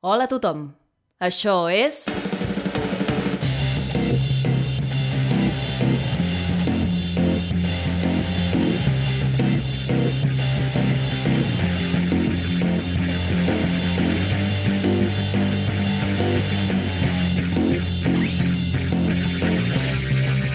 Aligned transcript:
Hola 0.00 0.28
a 0.28 0.30
tothom. 0.30 0.60
Això 1.18 1.66
és... 1.74 2.04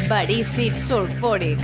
Verícid 0.08 0.80
sulfúric. 0.80 1.60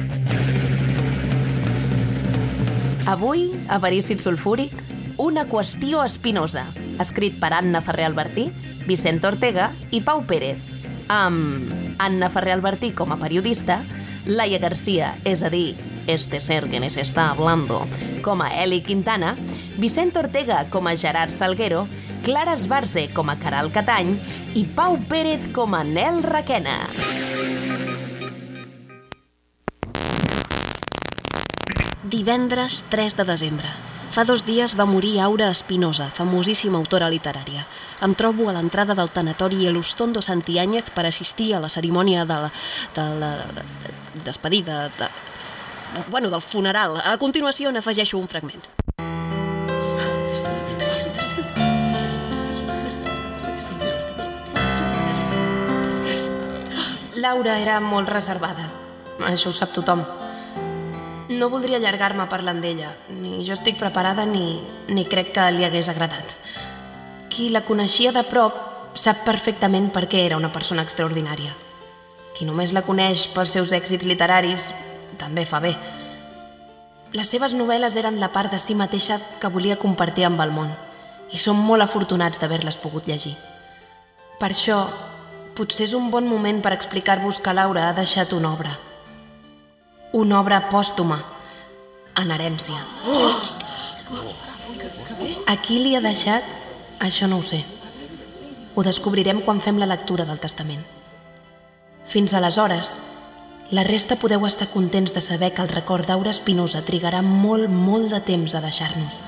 Avui, 3.07 3.48
a 3.70 3.80
Verícid 3.80 4.20
Sulfúric, 4.20 4.75
una 5.16 5.48
qüestió 5.48 6.04
espinosa, 6.04 6.68
escrit 7.00 7.39
per 7.39 7.54
Anna 7.57 7.81
Ferrer 7.81 8.07
Albertí, 8.09 8.50
Vicent 8.88 9.23
Ortega 9.25 9.71
i 9.92 10.01
Pau 10.05 10.23
Pérez, 10.28 10.60
amb 11.10 11.96
Anna 12.00 12.29
Ferrer 12.29 12.57
Albertí 12.57 12.92
com 12.96 13.11
a 13.14 13.19
periodista, 13.19 13.82
Laia 14.25 14.60
Garcia, 14.60 15.15
és 15.25 15.43
a 15.43 15.50
dir, 15.50 15.75
este 16.07 16.42
ser 16.42 16.70
que 16.70 16.79
nos 16.79 16.97
está 16.97 17.29
hablando, 17.29 17.86
com 18.21 18.42
a 18.42 18.50
Eli 18.64 18.82
Quintana, 18.82 19.36
Vicent 19.78 20.15
Ortega 20.18 20.65
com 20.70 20.87
a 20.87 20.96
Gerard 20.96 21.32
Salguero, 21.32 21.87
Clara 22.23 22.54
Esbarze 22.54 23.09
com 23.14 23.29
a 23.29 23.37
Caral 23.39 23.71
Catany 23.71 24.18
i 24.56 24.65
Pau 24.65 24.97
Pérez 25.09 25.47
com 25.54 25.75
a 25.75 25.84
Nel 25.84 26.23
Raquena. 26.23 26.81
Divendres 32.09 32.84
3 32.89 33.16
de 33.17 33.23
desembre. 33.23 33.70
Fa 34.19 34.25
dos 34.28 34.41
dies 34.44 34.73
va 34.75 34.83
morir 34.83 35.22
Aura 35.23 35.45
Espinosa, 35.47 36.09
famosíssima 36.11 36.75
autora 36.75 37.08
literària. 37.08 37.61
Em 38.03 38.11
trobo 38.19 38.50
a 38.50 38.55
l'entrada 38.58 38.92
del 38.92 39.08
tanatori 39.16 39.64
Elustondo 39.69 40.19
Santiáñez 40.19 40.89
per 40.92 41.05
assistir 41.08 41.53
a 41.55 41.61
la 41.64 41.70
cerimònia 41.72 42.25
de 42.28 42.40
la, 42.44 42.50
de 42.97 43.06
la 43.22 43.30
de, 43.56 43.64
de, 43.64 43.94
despedida, 44.25 44.90
de, 45.00 45.08
bueno, 46.12 46.28
del 46.28 46.44
funeral. 46.44 47.00
A 47.00 47.16
continuació 47.16 47.72
n'afegeixo 47.72 48.20
un 48.20 48.28
fragment. 48.28 48.59
Laura 57.16 57.56
era 57.64 57.80
molt 57.80 58.12
reservada. 58.12 58.67
Això 59.31 59.56
ho 59.56 59.56
sap 59.56 59.72
tothom. 59.72 60.03
No 61.40 61.48
voldria 61.48 61.78
allargar-me 61.80 62.26
parlant 62.28 62.58
d'ella. 62.59 62.90
Ni 63.16 63.45
jo 63.48 63.54
estic 63.56 63.78
preparada 63.80 64.26
ni, 64.28 64.59
ni 64.92 65.06
crec 65.08 65.30
que 65.38 65.46
li 65.56 65.64
hagués 65.64 65.88
agradat. 65.88 66.34
Qui 67.31 67.48
la 67.54 67.62
coneixia 67.64 68.12
de 68.12 68.26
prop 68.28 68.58
sap 69.00 69.22
perfectament 69.23 69.88
per 69.96 70.09
què 70.12 70.26
era 70.26 70.40
una 70.42 70.50
persona 70.52 70.84
extraordinària. 70.84 71.54
Qui 72.36 72.48
només 72.50 72.73
la 72.76 72.84
coneix 72.84 73.30
pels 73.31 73.56
seus 73.56 73.72
èxits 73.78 74.09
literaris 74.09 74.73
també 75.22 75.46
fa 75.48 75.62
bé. 75.64 75.72
Les 77.16 77.31
seves 77.31 77.56
novel·les 77.56 77.96
eren 78.03 78.20
la 78.20 78.34
part 78.36 78.52
de 78.52 78.59
si 78.59 78.76
mateixa 78.76 79.22
que 79.40 79.53
volia 79.53 79.80
compartir 79.80 80.28
amb 80.28 80.44
el 80.44 80.52
món 80.52 80.76
i 81.31 81.40
som 81.40 81.56
molt 81.56 81.88
afortunats 81.88 82.42
d'haver-les 82.42 82.81
pogut 82.84 83.08
llegir. 83.08 83.38
Per 84.44 84.52
això, 84.52 84.84
potser 85.56 85.88
és 85.88 85.96
un 85.96 86.12
bon 86.12 86.28
moment 86.28 86.59
per 86.59 86.76
explicar-vos 86.76 87.40
que 87.40 87.56
Laura 87.56 87.88
ha 87.88 87.96
deixat 87.96 88.36
una 88.36 88.52
obra. 88.52 88.76
Una 90.12 90.40
obra 90.40 90.64
pòstuma, 90.72 91.20
en 92.18 92.32
herència. 92.34 92.80
A 95.46 95.56
qui 95.62 95.78
li 95.84 95.94
ha 95.94 96.02
deixat? 96.02 96.48
Això 97.00 97.28
no 97.30 97.38
ho 97.38 97.46
sé. 97.46 97.60
Ho 98.74 98.82
descobrirem 98.82 99.44
quan 99.46 99.62
fem 99.62 99.78
la 99.78 99.86
lectura 99.86 100.26
del 100.26 100.42
testament. 100.42 100.82
Fins 102.10 102.34
aleshores, 102.34 102.98
la 103.70 103.86
resta 103.86 104.18
podeu 104.18 104.48
estar 104.48 104.72
contents 104.74 105.14
de 105.14 105.22
saber 105.22 105.52
que 105.54 105.62
el 105.62 105.69
record 105.69 106.09
d'Aura 106.09 106.34
Espinosa 106.34 106.81
trigarà 106.81 107.22
molt, 107.22 107.69
molt 107.69 108.09
de 108.09 108.24
temps 108.25 108.56
a 108.58 108.64
deixar-nos. 108.66 109.22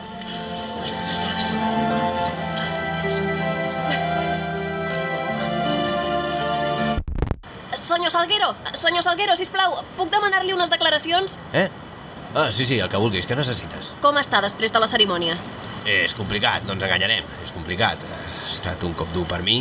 Senyor 7.91 8.11
Salguero, 8.13 8.53
senyor 8.79 9.03
Salguero, 9.03 9.35
sisplau, 9.35 9.81
puc 9.97 10.11
demanar-li 10.13 10.53
unes 10.55 10.69
declaracions? 10.71 11.35
Eh? 11.51 11.67
Ah, 12.33 12.47
sí, 12.55 12.63
sí, 12.65 12.77
el 12.79 12.87
que 12.87 12.99
vulguis. 13.01 13.25
Què 13.27 13.35
necessites? 13.35 13.91
Com 14.03 14.15
està 14.21 14.39
després 14.43 14.71
de 14.71 14.79
la 14.79 14.87
cerimònia? 14.87 15.35
És 15.83 16.13
complicat, 16.15 16.63
no 16.63 16.77
ens 16.77 16.85
enganyarem. 16.87 17.27
És 17.43 17.51
complicat. 17.51 17.99
Ha 18.07 18.51
estat 18.53 18.85
un 18.87 18.95
cop 18.95 19.11
dur 19.15 19.25
per 19.27 19.41
mi. 19.43 19.59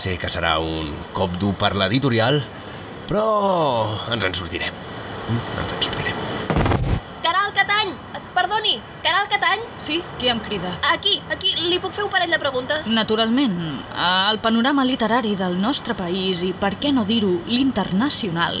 Sé 0.00 0.16
que 0.18 0.30
serà 0.32 0.56
un 0.62 0.94
cop 1.12 1.36
dur 1.42 1.52
per 1.60 1.74
l'editorial, 1.76 2.40
però 3.10 3.26
ens 4.14 4.24
en 4.30 4.40
sortirem. 4.40 4.72
Mm, 5.28 5.44
Ens 5.60 5.76
en 5.76 5.84
sortirem. 5.90 6.23
Perdoni, 8.44 8.74
Caral 9.02 9.24
Catany? 9.32 9.60
Sí, 9.80 10.02
qui 10.20 10.28
em 10.28 10.38
crida? 10.44 10.74
Aquí, 10.92 11.14
aquí, 11.32 11.54
li 11.64 11.78
puc 11.80 11.94
fer 11.96 12.02
un 12.04 12.10
parell 12.12 12.28
de 12.28 12.36
preguntes? 12.36 12.90
Naturalment, 12.92 13.54
el 13.96 14.38
panorama 14.44 14.82
literari 14.84 15.30
del 15.38 15.54
nostre 15.56 15.94
país 15.96 16.42
i, 16.44 16.50
per 16.52 16.74
què 16.76 16.90
no 16.92 17.06
dir-ho, 17.08 17.38
l'internacional, 17.48 18.58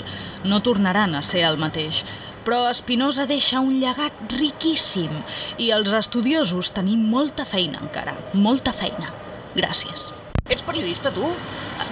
no 0.48 0.62
tornaran 0.64 1.12
a 1.18 1.20
ser 1.20 1.42
el 1.44 1.60
mateix. 1.60 2.00
Però 2.46 2.62
Espinosa 2.70 3.26
deixa 3.28 3.60
un 3.60 3.74
llegat 3.82 4.32
riquíssim 4.32 5.12
i 5.60 5.68
els 5.76 5.92
estudiosos 5.92 6.70
tenim 6.72 7.02
molta 7.12 7.44
feina 7.44 7.82
encara, 7.84 8.14
molta 8.32 8.72
feina. 8.72 9.10
Gràcies. 9.52 10.14
Ets 10.48 10.64
periodista, 10.64 11.12
tu? 11.12 11.28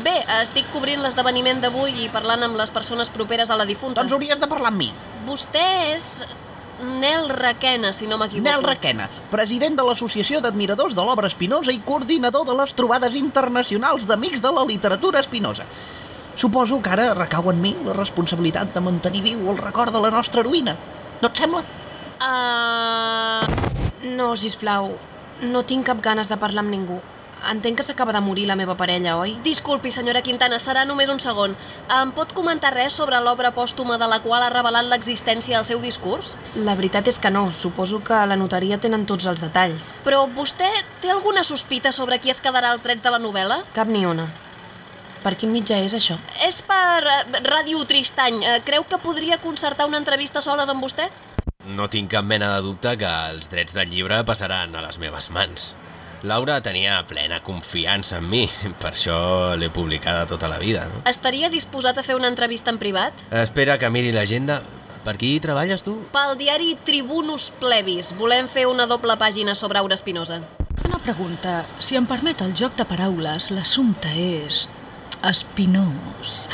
Bé, 0.00 0.14
estic 0.38 0.72
cobrint 0.72 1.04
l'esdeveniment 1.04 1.60
d'avui 1.60 2.06
i 2.06 2.08
parlant 2.14 2.48
amb 2.48 2.56
les 2.56 2.72
persones 2.72 3.12
properes 3.12 3.52
a 3.52 3.60
la 3.60 3.68
difunta. 3.68 4.00
Doncs 4.00 4.16
hauries 4.16 4.40
de 4.40 4.48
parlar 4.48 4.72
amb 4.72 4.80
mi. 4.80 4.88
Vostè 5.28 5.66
és 5.92 6.08
Nel 6.82 7.28
Raquena, 7.30 7.92
si 7.92 8.06
no 8.06 8.18
m'equivoco. 8.18 8.48
Nel 8.48 8.64
Requena, 8.66 9.08
president 9.30 9.76
de 9.78 9.84
l'Associació 9.86 10.40
d'Admiradors 10.42 10.96
de 10.98 11.04
l'Obra 11.06 11.30
Espinosa 11.30 11.72
i 11.72 11.80
coordinador 11.86 12.46
de 12.48 12.56
les 12.58 12.74
trobades 12.74 13.14
internacionals 13.18 14.06
d'amics 14.08 14.42
de 14.42 14.50
la 14.50 14.64
literatura 14.66 15.22
espinosa. 15.22 15.66
Suposo 16.34 16.80
que 16.82 16.90
ara 16.90 17.12
recau 17.14 17.50
en 17.52 17.60
mi 17.60 17.74
la 17.84 17.94
responsabilitat 17.94 18.74
de 18.74 18.82
mantenir 18.82 19.22
viu 19.22 19.50
el 19.52 19.60
record 19.60 19.94
de 19.94 20.00
la 20.02 20.10
nostra 20.10 20.42
heroïna. 20.42 20.76
No 21.22 21.30
et 21.30 21.38
sembla? 21.38 21.62
Uh... 22.18 23.62
No, 24.02 24.32
si 24.34 24.50
plau, 24.58 24.96
no 25.46 25.62
tinc 25.62 25.86
cap 25.86 26.00
ganes 26.02 26.26
de 26.26 26.38
parlar 26.40 26.64
amb 26.64 26.74
ningú. 26.74 26.98
Entenc 27.50 27.80
que 27.80 27.82
s'acaba 27.82 28.12
de 28.14 28.20
morir 28.22 28.46
la 28.46 28.54
meva 28.56 28.76
parella, 28.78 29.16
oi? 29.18 29.34
Disculpi, 29.42 29.90
senyora 29.90 30.22
Quintana, 30.22 30.60
serà 30.62 30.84
només 30.86 31.10
un 31.10 31.18
segon. 31.20 31.56
Em 31.90 32.12
pot 32.14 32.32
comentar 32.36 32.70
res 32.74 32.94
sobre 32.94 33.18
l'obra 33.20 33.50
pòstuma 33.56 33.98
de 33.98 34.06
la 34.08 34.20
qual 34.22 34.44
ha 34.46 34.52
revelat 34.52 34.86
l'existència 34.86 35.58
al 35.58 35.66
seu 35.66 35.80
discurs? 35.82 36.36
La 36.54 36.76
veritat 36.78 37.08
és 37.10 37.18
que 37.18 37.32
no. 37.34 37.48
Suposo 37.52 38.02
que 38.04 38.14
a 38.14 38.26
la 38.30 38.38
notaria 38.38 38.78
tenen 38.78 39.06
tots 39.06 39.26
els 39.26 39.42
detalls. 39.42 39.92
Però 40.06 40.22
vostè 40.30 40.70
té 41.02 41.10
alguna 41.10 41.42
sospita 41.42 41.92
sobre 41.92 42.20
qui 42.22 42.30
es 42.30 42.40
quedarà 42.40 42.70
als 42.70 42.86
drets 42.86 43.02
de 43.02 43.10
la 43.10 43.18
novel·la? 43.22 43.62
Cap 43.74 43.90
ni 43.90 44.06
una. 44.06 44.30
Per 45.22 45.36
quin 45.38 45.52
mitjà 45.54 45.76
és 45.86 45.92
això? 45.94 46.16
És 46.46 46.62
per 46.66 47.02
eh, 47.06 47.42
Ràdio 47.46 47.84
Tristany. 47.86 48.40
Eh, 48.42 48.56
Creu 48.66 48.86
que 48.90 48.98
podria 49.02 49.38
concertar 49.42 49.86
una 49.86 50.00
entrevista 50.02 50.42
soles 50.42 50.70
amb 50.70 50.82
vostè? 50.82 51.10
No 51.62 51.86
tinc 51.86 52.10
cap 52.10 52.26
mena 52.26 52.48
de 52.56 52.62
dubte 52.66 52.96
que 52.98 53.12
els 53.30 53.46
drets 53.50 53.74
del 53.74 53.90
llibre 53.90 54.24
passaran 54.26 54.74
a 54.74 54.82
les 54.82 54.98
meves 54.98 55.30
mans. 55.30 55.72
Laura 56.22 56.60
tenia 56.62 57.00
plena 57.10 57.40
confiança 57.42 58.20
en 58.22 58.28
mi, 58.30 58.44
per 58.78 58.92
això 58.92 59.56
l'he 59.58 59.72
publicada 59.74 60.22
tota 60.30 60.46
la 60.46 60.60
vida, 60.62 60.84
no? 60.86 61.00
Estaria 61.10 61.50
disposat 61.50 61.98
a 61.98 62.04
fer 62.06 62.14
una 62.14 62.30
entrevista 62.30 62.70
en 62.70 62.78
privat? 62.78 63.24
Espera 63.42 63.74
que 63.78 63.90
miri 63.90 64.12
l'agenda. 64.14 64.60
Per 65.02 65.16
qui 65.18 65.32
treballes, 65.42 65.82
tu? 65.82 65.96
Pel 66.14 66.36
diari 66.38 66.76
Tribunus 66.86 67.48
Plebis. 67.58 68.12
Volem 68.14 68.46
fer 68.46 68.68
una 68.70 68.86
doble 68.86 69.16
pàgina 69.18 69.56
sobre 69.58 69.80
Aura 69.80 69.98
Espinosa. 69.98 70.38
Una 70.86 71.00
pregunta, 71.02 71.64
si 71.82 71.98
em 71.98 72.06
permet 72.06 72.44
el 72.46 72.54
joc 72.54 72.78
de 72.78 72.86
paraules, 72.86 73.50
l'assumpte 73.50 74.14
és 74.14 74.68
espinós. 75.26 76.46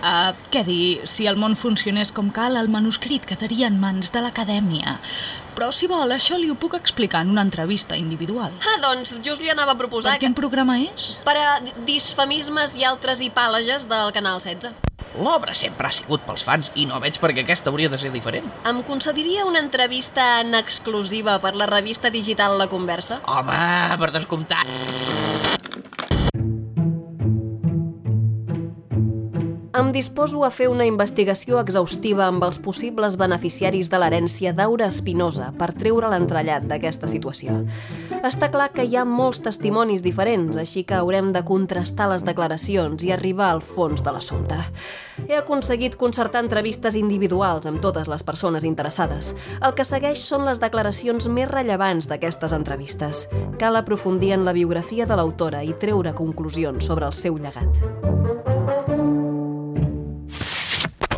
Uh, 0.00 0.36
què 0.52 0.64
dir, 0.68 1.04
si 1.08 1.28
el 1.28 1.40
món 1.40 1.56
funcionés 1.56 2.12
com 2.12 2.28
cal, 2.32 2.56
el 2.60 2.68
manuscrit 2.72 3.24
quedaria 3.28 3.68
en 3.72 3.80
mans 3.80 4.12
de 4.12 4.20
l'acadèmia. 4.24 4.98
Però, 5.54 5.70
si 5.70 5.86
vol, 5.86 6.10
això 6.10 6.38
li 6.40 6.48
ho 6.50 6.56
puc 6.58 6.74
explicar 6.74 7.22
en 7.22 7.30
una 7.30 7.44
entrevista 7.46 7.94
individual. 7.96 8.56
Ah, 8.66 8.78
doncs 8.82 9.18
just 9.22 9.42
li 9.42 9.52
anava 9.52 9.76
a 9.76 9.78
proposar... 9.78 10.16
Per 10.16 10.26
quin 10.26 10.34
programa 10.34 10.80
és? 10.82 11.12
Per 11.26 11.36
a 11.38 11.60
disfemismes 11.86 12.74
i 12.80 12.86
altres 12.88 13.22
hipàleges 13.22 13.86
del 13.90 14.10
Canal 14.16 14.42
16. 14.42 14.74
L'obra 15.14 15.54
sempre 15.54 15.86
ha 15.86 15.94
sigut 15.94 16.24
pels 16.26 16.42
fans 16.42 16.72
i 16.74 16.88
no 16.90 16.98
veig 17.02 17.20
per 17.22 17.30
què 17.30 17.44
aquesta 17.44 17.70
hauria 17.70 17.90
de 17.92 18.00
ser 18.02 18.10
diferent. 18.10 18.50
Em 18.66 18.82
concediria 18.82 19.46
una 19.46 19.62
entrevista 19.62 20.40
en 20.42 20.58
exclusiva 20.58 21.38
per 21.38 21.54
la 21.54 21.70
revista 21.70 22.10
digital 22.10 22.58
La 22.58 22.66
Conversa? 22.66 23.22
Home, 23.30 23.60
per 24.02 24.10
descomptat. 24.18 25.53
Em 29.74 29.88
disposo 29.90 30.44
a 30.46 30.52
fer 30.54 30.68
una 30.70 30.84
investigació 30.86 31.58
exhaustiva 31.58 32.28
amb 32.28 32.44
els 32.46 32.60
possibles 32.62 33.16
beneficiaris 33.18 33.88
de 33.90 33.98
l'herència 33.98 34.52
d'Aura 34.54 34.86
Espinosa 34.86 35.48
per 35.58 35.72
treure 35.74 36.06
l'entrellat 36.12 36.68
d'aquesta 36.70 37.10
situació. 37.10 37.56
Està 38.22 38.52
clar 38.54 38.68
que 38.70 38.84
hi 38.86 38.94
ha 38.94 39.02
molts 39.02 39.42
testimonis 39.42 40.04
diferents, 40.06 40.54
així 40.62 40.84
que 40.86 40.94
haurem 40.94 41.32
de 41.34 41.42
contrastar 41.42 42.06
les 42.12 42.22
declaracions 42.22 43.02
i 43.02 43.10
arribar 43.10 43.50
al 43.50 43.64
fons 43.66 44.06
de 44.06 44.14
l'assumpte. 44.14 44.60
He 45.26 45.34
aconseguit 45.42 45.98
concertar 45.98 46.44
entrevistes 46.46 46.94
individuals 46.94 47.66
amb 47.66 47.82
totes 47.82 48.06
les 48.06 48.22
persones 48.22 48.62
interessades. 48.62 49.34
El 49.58 49.74
que 49.74 49.82
segueix 49.82 50.22
són 50.22 50.46
les 50.46 50.62
declaracions 50.62 51.26
més 51.26 51.50
rellevants 51.50 52.06
d'aquestes 52.06 52.54
entrevistes. 52.54 53.26
Cal 53.58 53.82
aprofundir 53.82 54.36
en 54.38 54.46
la 54.46 54.54
biografia 54.54 55.02
de 55.02 55.18
l'autora 55.18 55.66
i 55.66 55.74
treure 55.74 56.14
conclusions 56.14 56.86
sobre 56.86 57.10
el 57.10 57.22
seu 57.24 57.42
llegat. 57.42 58.53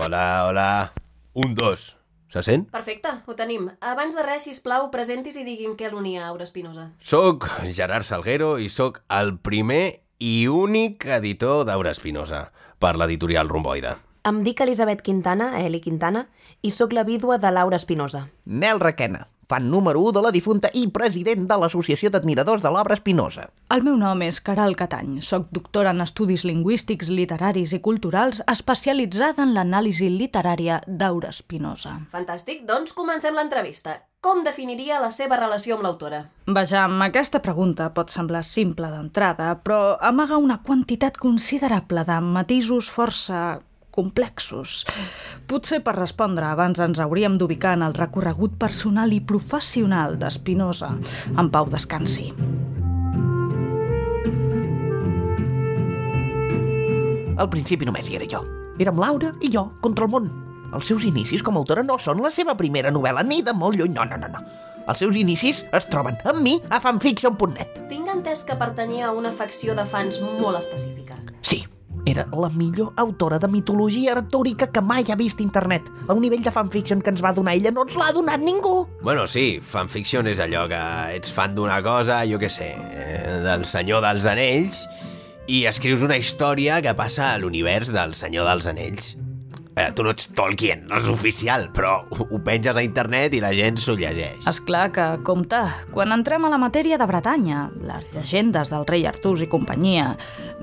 Hola, 0.07 0.47
hola. 0.47 0.93
Un, 1.33 1.57
dos. 1.57 1.97
Se 2.29 2.41
sent? 2.47 2.69
Perfecte, 2.71 3.11
ho 3.27 3.35
tenim. 3.35 3.65
Abans 3.81 4.15
de 4.15 4.23
res, 4.23 4.45
sisplau, 4.47 4.85
presentis 4.93 5.35
i 5.35 5.43
digui'm 5.43 5.73
què 5.75 5.89
l'unia 5.91 6.21
a 6.23 6.29
Aura 6.29 6.47
Espinosa. 6.47 6.93
Soc 7.03 7.49
Gerard 7.75 8.07
Salguero 8.07 8.53
i 8.63 8.69
sóc 8.71 9.01
el 9.11 9.33
primer 9.43 10.05
i 10.23 10.47
únic 10.47 11.09
editor 11.17 11.65
d'Aura 11.67 11.91
Espinosa 11.91 12.45
per 12.79 12.93
l'editorial 12.95 13.51
Romboide. 13.51 13.97
Em 14.31 14.45
dic 14.47 14.63
Elisabet 14.63 15.03
Quintana, 15.03 15.57
Eli 15.59 15.83
Quintana, 15.83 16.29
i 16.63 16.71
sóc 16.71 16.95
la 16.95 17.03
vídua 17.03 17.41
de 17.43 17.51
Laura 17.51 17.83
Espinosa. 17.83 18.29
Nel 18.45 18.79
Requena, 18.79 19.27
fan 19.49 19.71
número 19.71 20.01
1 20.01 20.13
de 20.17 20.23
la 20.23 20.33
difunta 20.35 20.71
i 20.75 20.87
president 20.91 21.47
de 21.49 21.59
l'Associació 21.61 22.11
d'Admiradors 22.11 22.65
de 22.65 22.73
l'Obra 22.75 22.97
Espinosa. 22.99 23.47
El 23.71 23.85
meu 23.87 23.97
nom 23.99 24.23
és 24.27 24.41
Caral 24.41 24.77
Catany. 24.79 25.21
Soc 25.23 25.49
doctora 25.55 25.95
en 25.95 26.03
Estudis 26.05 26.45
Lingüístics, 26.49 27.11
Literaris 27.11 27.77
i 27.77 27.81
Culturals, 27.83 28.43
especialitzada 28.51 29.47
en 29.47 29.55
l'anàlisi 29.55 30.11
literària 30.11 30.81
d'Aura 30.87 31.31
Espinosa. 31.35 32.01
Fantàstic, 32.13 32.67
doncs 32.67 32.95
comencem 32.97 33.35
l'entrevista. 33.35 34.01
Com 34.27 34.41
definiria 34.43 34.97
la 34.99 35.13
seva 35.15 35.37
relació 35.39 35.77
amb 35.77 35.85
l'autora? 35.87 36.25
Vejam, 36.51 36.97
aquesta 37.05 37.39
pregunta 37.45 37.93
pot 37.95 38.11
semblar 38.11 38.43
simple 38.49 38.89
d'entrada, 38.91 39.53
però 39.63 39.95
amaga 40.03 40.41
una 40.43 40.59
quantitat 40.67 41.21
considerable 41.23 42.03
de 42.09 42.17
matisos 42.25 42.91
força 42.91 43.61
complexos. 43.97 44.85
Potser 45.49 45.81
per 45.85 45.97
respondre 45.97 46.47
abans 46.49 46.81
ens 46.85 47.01
hauríem 47.03 47.39
d'ubicar 47.41 47.75
en 47.79 47.87
el 47.87 47.97
recorregut 47.97 48.59
personal 48.61 49.15
i 49.17 49.23
professional 49.25 50.19
d'Espinosa. 50.21 50.93
En 51.37 51.51
pau 51.51 51.71
descansi. 51.73 52.31
Al 57.37 57.51
principi 57.53 57.85
només 57.89 58.09
hi 58.09 58.17
era 58.17 58.29
jo. 58.31 58.43
Érem 58.81 59.01
Laura 59.01 59.33
i 59.45 59.51
jo 59.53 59.67
contra 59.85 60.07
el 60.07 60.13
món. 60.13 60.29
Els 60.77 60.89
seus 60.89 61.05
inicis 61.09 61.45
com 61.45 61.57
a 61.57 61.63
autora 61.63 61.85
no 61.87 61.99
són 62.01 62.21
la 62.25 62.33
seva 62.35 62.57
primera 62.59 62.91
novel·la, 62.93 63.25
ni 63.25 63.43
de 63.45 63.55
molt 63.57 63.79
lluny, 63.79 63.93
no, 63.97 64.05
no, 64.09 64.19
no, 64.21 64.29
no. 64.33 64.43
Els 64.87 65.01
seus 65.03 65.17
inicis 65.19 65.65
es 65.75 65.89
troben 65.91 66.19
amb 66.25 66.43
mi 66.43 66.57
a 66.71 66.81
fanfiction.net. 66.83 67.81
Tinc 67.91 68.11
entès 68.13 68.45
que 68.47 68.59
pertanyia 68.59 69.11
a 69.11 69.15
una 69.17 69.33
facció 69.35 69.75
de 69.79 69.87
fans 69.89 70.21
molt 70.23 70.61
específica. 70.61 71.19
Sí, 71.43 71.65
era 72.07 72.27
la 72.33 72.49
millor 72.55 72.93
autora 72.97 73.39
de 73.39 73.49
mitologia 73.49 74.15
artúrica 74.15 74.71
que 74.71 74.81
mai 74.81 75.05
ha 75.11 75.19
vist 75.19 75.43
internet. 75.43 75.91
El 76.09 76.23
nivell 76.23 76.45
de 76.47 76.55
fanfiction 76.55 77.03
que 77.03 77.11
ens 77.11 77.23
va 77.23 77.35
donar 77.35 77.57
ella 77.59 77.75
no 77.75 77.85
ens 77.85 77.99
l'ha 77.99 78.13
donat 78.15 78.41
ningú. 78.41 78.87
Bueno, 79.03 79.27
sí, 79.27 79.59
fanfiction 79.61 80.31
és 80.31 80.41
allò 80.41 80.65
que 80.71 80.81
ets 81.19 81.35
fan 81.35 81.59
d'una 81.59 81.83
cosa, 81.85 82.23
jo 82.31 82.39
què 82.41 82.49
sé, 82.49 82.73
eh, 82.79 83.43
del 83.45 83.67
Senyor 83.67 84.07
dels 84.07 84.31
Anells, 84.31 84.87
i 85.51 85.67
escrius 85.67 86.07
una 86.07 86.17
història 86.17 86.81
que 86.83 86.95
passa 86.97 87.33
a 87.35 87.39
l'univers 87.43 87.93
del 87.95 88.15
Senyor 88.15 88.47
dels 88.49 88.71
Anells. 88.71 89.17
Eh, 89.77 89.91
tu 89.93 90.01
no 90.01 90.09
ets 90.09 90.31
Tolkien, 90.33 90.87
no 90.89 90.97
és 90.97 91.05
oficial, 91.13 91.67
però 91.69 91.99
ho, 92.09 92.25
ho 92.33 92.39
penges 92.41 92.79
a 92.81 92.83
internet 92.85 93.35
i 93.37 93.43
la 93.45 93.51
gent 93.53 93.77
s'ho 93.77 93.93
llegeix. 93.99 94.47
És 94.49 94.61
clar 94.65 94.87
que, 94.97 95.05
compte, 95.27 95.59
quan 95.93 96.15
entrem 96.17 96.47
a 96.47 96.51
la 96.53 96.57
matèria 96.57 96.97
de 96.97 97.05
Bretanya, 97.05 97.67
les 97.85 98.07
llegendes 98.15 98.73
del 98.73 98.87
rei 98.89 99.05
Artús 99.05 99.43
i 99.45 99.49
companyia, 99.53 100.15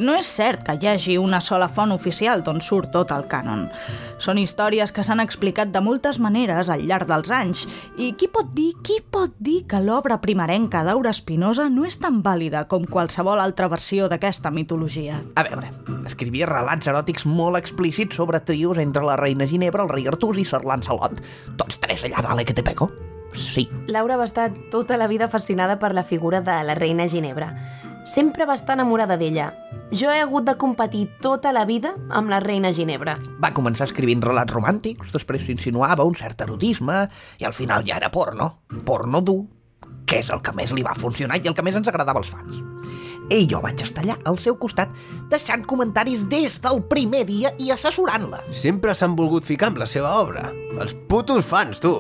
no 0.02 0.16
és 0.18 0.32
cert 0.34 0.64
que 0.66 0.74
hi 0.82 0.90
hagi 0.90 1.20
una 1.22 1.44
sola 1.46 1.68
font 1.70 1.94
oficial 1.94 2.42
d'on 2.42 2.58
surt 2.66 2.90
tot 2.96 3.14
el 3.14 3.28
cànon. 3.30 3.68
Són 4.18 4.40
històries 4.42 4.90
que 4.90 5.06
s'han 5.06 5.22
explicat 5.22 5.70
de 5.70 5.84
moltes 5.86 6.18
maneres 6.18 6.74
al 6.74 6.82
llarg 6.90 7.06
dels 7.12 7.30
anys, 7.30 7.68
i 8.02 8.16
qui 8.18 8.32
pot 8.34 8.50
dir, 8.58 8.72
qui 8.82 8.98
pot 9.14 9.38
dir 9.38 9.60
que 9.70 9.84
l'obra 9.84 10.18
primerenca 10.26 10.82
d'Aura 10.88 11.14
Espinosa 11.14 11.68
no 11.70 11.86
és 11.86 12.00
tan 12.02 12.24
vàlida 12.26 12.66
com 12.66 12.90
qualsevol 12.90 13.46
altra 13.46 13.70
versió 13.70 14.10
d'aquesta 14.10 14.50
mitologia? 14.50 15.22
A 15.38 15.46
veure, 15.46 15.70
escrivia 16.10 16.50
relats 16.50 16.90
eròtics 16.90 17.30
molt 17.30 17.62
explícits 17.62 18.18
sobre 18.18 18.42
trios 18.42 18.82
entre 18.82 19.03
la 19.06 19.18
reina 19.20 19.48
Ginebra, 19.48 19.84
el 19.84 19.92
rei 19.92 20.08
Artús 20.08 20.40
i 20.42 20.46
Sir 20.46 20.64
Lancelot. 20.66 21.22
Tots 21.60 21.80
tres 21.84 22.06
allà 22.08 22.24
dalt, 22.26 22.42
eh, 22.42 22.46
que 22.46 22.54
te 22.54 22.64
pego? 22.64 22.92
Sí. 23.34 23.68
Laura 23.88 24.18
va 24.18 24.26
estar 24.26 24.52
tota 24.70 24.98
la 24.98 25.08
vida 25.08 25.28
fascinada 25.28 25.80
per 25.80 25.94
la 25.94 26.04
figura 26.04 26.42
de 26.42 26.64
la 26.64 26.76
reina 26.76 27.08
Ginebra. 27.08 27.54
Sempre 28.06 28.46
va 28.46 28.54
estar 28.54 28.76
enamorada 28.76 29.16
d'ella. 29.18 29.54
Jo 29.94 30.12
he 30.12 30.20
hagut 30.20 30.46
de 30.46 30.58
competir 30.58 31.06
tota 31.22 31.54
la 31.56 31.64
vida 31.66 31.94
amb 32.10 32.30
la 32.30 32.42
reina 32.44 32.74
Ginebra. 32.74 33.16
Va 33.42 33.54
començar 33.56 33.88
escrivint 33.88 34.22
relats 34.22 34.54
romàntics, 34.54 35.14
després 35.14 35.46
s'insinuava 35.46 36.04
un 36.04 36.16
cert 36.20 36.42
erotisme 36.44 37.06
i 37.40 37.48
al 37.48 37.54
final 37.54 37.86
ja 37.88 37.98
era 38.02 38.12
porno. 38.12 38.50
Porno 38.86 39.22
dur, 39.22 39.46
que 40.06 40.20
és 40.22 40.30
el 40.34 40.42
que 40.44 40.54
més 40.56 40.74
li 40.76 40.86
va 40.86 40.96
funcionar 40.98 41.40
i 41.40 41.50
el 41.50 41.58
que 41.58 41.66
més 41.66 41.76
ens 41.80 41.90
agradava 41.92 42.22
als 42.24 42.32
fans. 42.34 42.62
I 43.32 43.46
jo 43.50 43.62
vaig 43.64 43.80
estar 43.82 44.04
allà 44.04 44.18
al 44.30 44.38
seu 44.42 44.58
costat, 44.60 44.92
deixant 45.32 45.64
comentaris 45.66 46.26
des 46.30 46.60
del 46.64 46.84
primer 46.92 47.24
dia 47.30 47.54
i 47.60 47.72
assessorant-la. 47.72 48.44
Sempre 48.52 48.96
s'han 48.96 49.16
volgut 49.20 49.48
ficar 49.48 49.72
amb 49.72 49.80
la 49.82 49.88
seva 49.90 50.18
obra. 50.20 50.50
Els 50.80 50.96
putos 51.10 51.48
fans, 51.48 51.80
tu. 51.84 51.96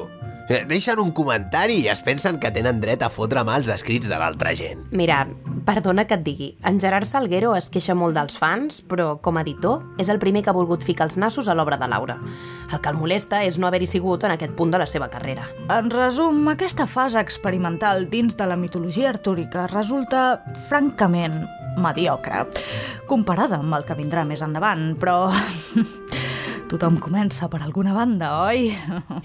Eh, 0.49 0.65
Deixen 0.67 0.99
un 0.99 1.13
comentari 1.15 1.77
i 1.79 1.87
es 1.87 2.01
pensen 2.03 2.35
que 2.39 2.51
tenen 2.51 2.81
dret 2.83 3.03
a 3.05 3.09
fotre 3.13 3.45
mal 3.47 3.61
els 3.61 3.69
escrits 3.71 4.09
de 4.11 4.17
l'altra 4.19 4.51
gent. 4.59 4.81
Mira, 4.91 5.21
perdona 5.63 6.03
que 6.03 6.17
et 6.17 6.25
digui, 6.25 6.49
en 6.67 6.81
Gerard 6.83 7.07
Salguero 7.07 7.53
es 7.55 7.69
queixa 7.71 7.95
molt 7.95 8.17
dels 8.17 8.35
fans, 8.41 8.81
però 8.83 9.13
com 9.23 9.39
a 9.39 9.43
editor 9.45 9.85
és 10.03 10.11
el 10.11 10.19
primer 10.19 10.43
que 10.43 10.51
ha 10.51 10.57
volgut 10.57 10.83
ficar 10.83 11.07
els 11.07 11.15
nassos 11.21 11.47
a 11.47 11.55
l'obra 11.55 11.77
de 11.79 11.87
Laura. 11.87 12.17
El 12.71 12.81
que 12.81 12.91
el 12.91 12.99
molesta 12.99 13.43
és 13.47 13.59
no 13.59 13.69
haver-hi 13.69 13.87
sigut 13.87 14.27
en 14.27 14.35
aquest 14.35 14.55
punt 14.57 14.73
de 14.73 14.83
la 14.83 14.89
seva 14.89 15.07
carrera. 15.13 15.47
En 15.71 15.87
resum, 15.93 16.43
aquesta 16.51 16.87
fase 16.91 17.23
experimental 17.23 18.09
dins 18.11 18.35
de 18.35 18.49
la 18.49 18.59
mitologia 18.59 19.13
artúrica 19.13 19.67
resulta 19.71 20.43
francament 20.67 21.45
mediocre, 21.79 22.43
comparada 23.07 23.61
amb 23.63 23.79
el 23.79 23.87
que 23.87 23.97
vindrà 23.97 24.27
més 24.27 24.43
endavant, 24.43 24.91
però... 24.99 25.31
Tothom 26.73 26.95
comença 26.97 27.45
per 27.53 27.59
alguna 27.61 27.91
banda, 27.93 28.31
oi? 28.47 28.71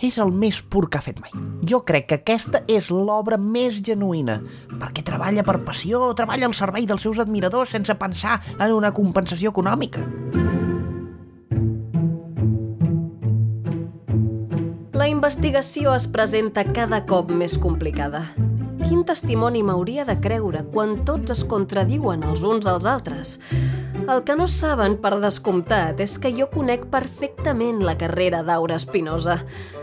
És 0.05 0.19
el 0.21 0.35
més 0.37 0.59
pur 0.61 0.83
que 0.93 0.99
ha 0.99 1.00
fet 1.00 1.23
mai. 1.25 1.31
Jo 1.65 1.79
crec 1.89 2.05
que 2.11 2.19
aquesta 2.19 2.61
és 2.69 2.91
l'obra 2.93 3.39
més 3.41 3.79
genuïna, 3.81 4.35
perquè 4.77 5.00
treballa 5.00 5.41
per 5.47 5.55
passió, 5.65 6.11
treballa 6.12 6.45
al 6.50 6.56
servei 6.59 6.85
dels 6.85 7.06
seus 7.06 7.17
admiradors 7.25 7.73
sense 7.73 7.97
pensar 7.97 8.37
en 8.59 8.75
una 8.77 8.93
compensació 8.93 9.55
econòmica. 9.57 10.05
La 14.93 15.09
investigació 15.09 15.97
es 15.97 16.05
presenta 16.05 16.67
cada 16.69 17.00
cop 17.09 17.33
més 17.33 17.57
complicada. 17.57 18.26
Quin 18.78 19.02
testimoni 19.04 19.64
m'hauria 19.66 20.04
de 20.06 20.14
creure 20.23 20.62
quan 20.73 21.04
tots 21.08 21.32
es 21.35 21.42
contradiuen 21.50 22.23
els 22.28 22.44
uns 22.47 22.66
als 22.70 22.87
altres? 22.87 23.38
El 24.08 24.23
que 24.25 24.37
no 24.38 24.47
saben, 24.49 24.97
per 25.02 25.18
descomptat, 25.20 26.00
és 26.00 26.14
que 26.23 26.30
jo 26.37 26.47
conec 26.52 26.87
perfectament 26.92 27.82
la 27.85 27.97
carrera 27.99 28.44
d'Aura 28.47 28.78
Espinosa. 28.78 29.40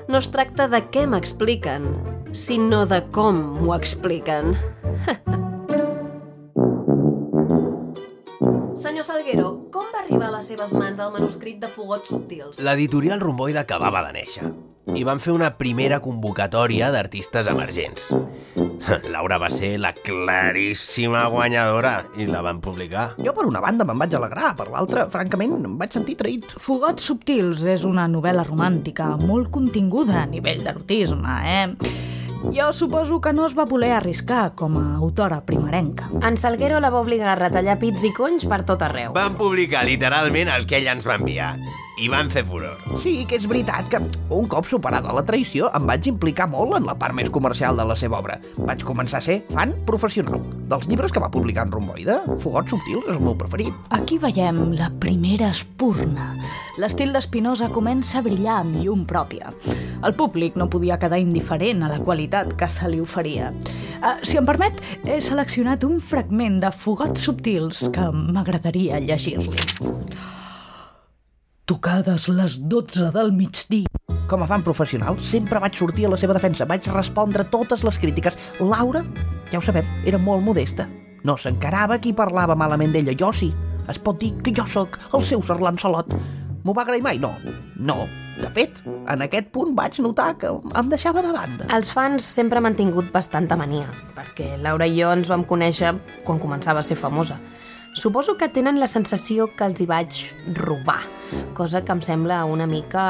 No 0.08 0.18
es 0.22 0.30
tracta 0.32 0.70
de 0.72 0.82
què 0.94 1.06
m'expliquen, 1.12 1.90
sinó 2.32 2.86
de 2.90 3.02
com 3.12 3.36
m'ho 3.62 3.76
expliquen. 3.76 4.56
Senyor 8.86 9.06
Salguero, 9.08 9.50
com 9.72 9.92
va 9.92 10.02
arribar 10.04 10.28
a 10.32 10.38
les 10.38 10.48
seves 10.52 10.74
mans 10.76 11.00
el 11.04 11.12
manuscrit 11.14 11.60
de 11.60 11.68
Fogots 11.72 12.12
Subtils? 12.12 12.64
L'editorial 12.64 13.20
Romboide 13.24 13.62
acabava 13.62 14.04
de 14.08 14.16
néixer 14.20 14.50
i 14.94 15.04
van 15.08 15.22
fer 15.24 15.34
una 15.34 15.50
primera 15.58 15.98
convocatòria 16.04 16.92
d'artistes 16.94 17.50
emergents. 17.50 18.12
Laura 19.14 19.40
va 19.42 19.50
ser 19.50 19.76
la 19.82 19.92
claríssima 19.98 21.26
guanyadora 21.34 21.96
i 22.22 22.28
la 22.30 22.44
van 22.46 22.62
publicar. 22.62 23.08
Jo 23.18 23.34
per 23.34 23.48
una 23.50 23.64
banda 23.64 23.88
me'n 23.88 24.02
vaig 24.06 24.18
alegrar, 24.18 24.54
per 24.60 24.70
l'altra, 24.70 25.08
francament, 25.14 25.58
em 25.66 25.78
vaig 25.80 25.96
sentir 25.98 26.18
traït. 26.20 26.58
Fogots 26.62 27.10
subtils 27.10 27.66
és 27.66 27.88
una 27.88 28.06
novel·la 28.12 28.46
romàntica 28.46 29.16
molt 29.22 29.50
continguda 29.54 30.22
a 30.22 30.28
nivell 30.30 30.62
d'erotisme, 30.66 31.40
eh? 31.56 32.15
Jo 32.54 32.72
suposo 32.72 33.22
que 33.22 33.34
no 33.34 33.46
es 33.46 33.56
va 33.58 33.66
voler 33.66 33.94
arriscar 33.96 34.54
com 34.56 34.78
a 34.78 34.86
autora 34.98 35.42
primerenca. 35.46 36.10
En 36.22 36.38
Salguero 36.38 36.80
la 36.80 36.92
va 36.94 37.02
obligar 37.02 37.32
a 37.34 37.40
retallar 37.40 37.80
pits 37.80 38.06
i 38.06 38.14
conys 38.14 38.46
per 38.50 38.64
tot 38.68 38.84
arreu. 38.86 39.16
Van 39.16 39.38
publicar 39.40 39.86
literalment 39.88 40.52
el 40.54 40.68
que 40.68 40.80
ella 40.82 40.94
ens 40.96 41.08
va 41.08 41.20
enviar. 41.22 41.56
i 41.98 42.10
van 42.12 42.30
fer 42.32 42.44
furor. 42.44 42.76
Sí, 43.00 43.24
que 43.28 43.38
és 43.40 43.46
veritat 43.48 43.88
que 43.92 44.02
un 44.36 44.50
cop 44.52 44.68
superada 44.68 45.14
la 45.16 45.24
traïció 45.28 45.70
em 45.78 45.86
vaig 45.88 46.10
implicar 46.12 46.48
molt 46.52 46.76
en 46.76 46.88
la 46.88 46.96
part 47.00 47.16
més 47.16 47.32
comercial 47.32 47.78
de 47.80 47.86
la 47.88 47.96
seva 48.00 48.20
obra. 48.20 48.36
Vaig 48.58 48.84
començar 48.88 49.22
a 49.22 49.26
ser 49.26 49.38
fan 49.54 49.72
professional. 49.88 50.42
Dels 50.72 50.90
llibres 50.92 51.14
que 51.16 51.24
va 51.24 51.32
publicar 51.32 51.66
en 51.68 51.72
Romboide, 51.72 52.20
Fogots 52.44 52.76
subtils 52.76 53.08
és 53.08 53.16
el 53.16 53.24
meu 53.24 53.38
preferit. 53.40 53.74
Aquí 53.96 54.20
veiem 54.20 54.74
la 54.76 54.92
primera 55.00 55.52
espurna. 55.56 56.34
L'estil 56.82 57.16
d'Espinosa 57.16 57.72
comença 57.72 58.20
a 58.20 58.26
brillar 58.26 58.60
amb 58.66 58.82
llum 58.84 59.06
pròpia. 59.08 59.54
El 60.06 60.14
públic 60.14 60.54
no 60.60 60.68
podia 60.70 61.00
quedar 61.02 61.18
indiferent 61.18 61.82
a 61.82 61.90
la 61.90 61.98
qualitat 61.98 62.52
que 62.60 62.68
se 62.70 62.86
li 62.92 63.00
oferia. 63.02 63.50
Uh, 63.98 64.20
si 64.22 64.38
em 64.38 64.46
permet, 64.46 64.78
he 65.02 65.18
seleccionat 65.24 65.84
un 65.88 65.98
fragment 65.98 66.60
de 66.62 66.70
Fogots 66.70 67.26
subtils 67.26 67.88
que 67.96 68.06
m'agradaria 68.14 69.02
llegir-li. 69.02 69.58
Tocades 71.66 72.28
les 72.30 72.60
12 72.70 73.10
del 73.16 73.34
migdia. 73.34 73.90
Com 74.30 74.46
a 74.46 74.50
fan 74.50 74.62
professional, 74.66 75.18
sempre 75.26 75.62
vaig 75.62 75.74
sortir 75.74 76.06
a 76.06 76.14
la 76.14 76.22
seva 76.22 76.38
defensa, 76.38 76.70
vaig 76.70 76.86
respondre 76.94 77.48
totes 77.50 77.82
les 77.86 77.98
crítiques. 77.98 78.38
Laura, 78.62 79.02
ja 79.50 79.58
ho 79.58 79.66
sabem, 79.66 79.90
era 80.06 80.22
molt 80.22 80.46
modesta. 80.46 80.86
No 81.26 81.34
s'encarava 81.42 81.98
qui 81.98 82.14
parlava 82.14 82.54
malament 82.54 82.94
d'ella, 82.94 83.18
jo 83.18 83.34
sí. 83.34 83.50
Es 83.90 83.98
pot 84.02 84.22
dir 84.22 84.36
que 84.46 84.54
jo 84.54 84.66
sóc 84.70 85.00
el 85.14 85.26
seu 85.26 85.42
Sir. 85.42 86.45
M'ho 86.66 86.74
va 86.74 86.82
agrair 86.82 87.04
mai? 87.06 87.20
No. 87.22 87.36
No. 87.78 88.08
De 88.42 88.50
fet, 88.52 88.82
en 88.84 89.22
aquest 89.22 89.52
punt 89.54 89.76
vaig 89.78 90.00
notar 90.02 90.32
que 90.42 90.50
em 90.50 90.88
deixava 90.90 91.22
de 91.22 91.30
banda. 91.32 91.68
Els 91.76 91.92
fans 91.94 92.26
sempre 92.26 92.60
m'han 92.60 92.76
tingut 92.76 93.12
bastanta 93.14 93.56
mania, 93.56 93.86
perquè 94.18 94.56
Laura 94.64 94.88
i 94.90 94.98
jo 94.98 95.12
ens 95.14 95.30
vam 95.30 95.46
conèixer 95.46 95.94
quan 96.26 96.42
començava 96.42 96.82
a 96.82 96.88
ser 96.88 96.98
famosa. 96.98 97.38
Suposo 97.96 98.34
que 98.36 98.50
tenen 98.52 98.82
la 98.82 98.90
sensació 98.92 99.46
que 99.56 99.70
els 99.70 99.80
hi 99.80 99.88
vaig 99.88 100.18
robar, 100.58 101.00
cosa 101.56 101.84
que 101.86 101.94
em 101.94 102.02
sembla 102.04 102.42
una 102.50 102.66
mica 102.68 103.06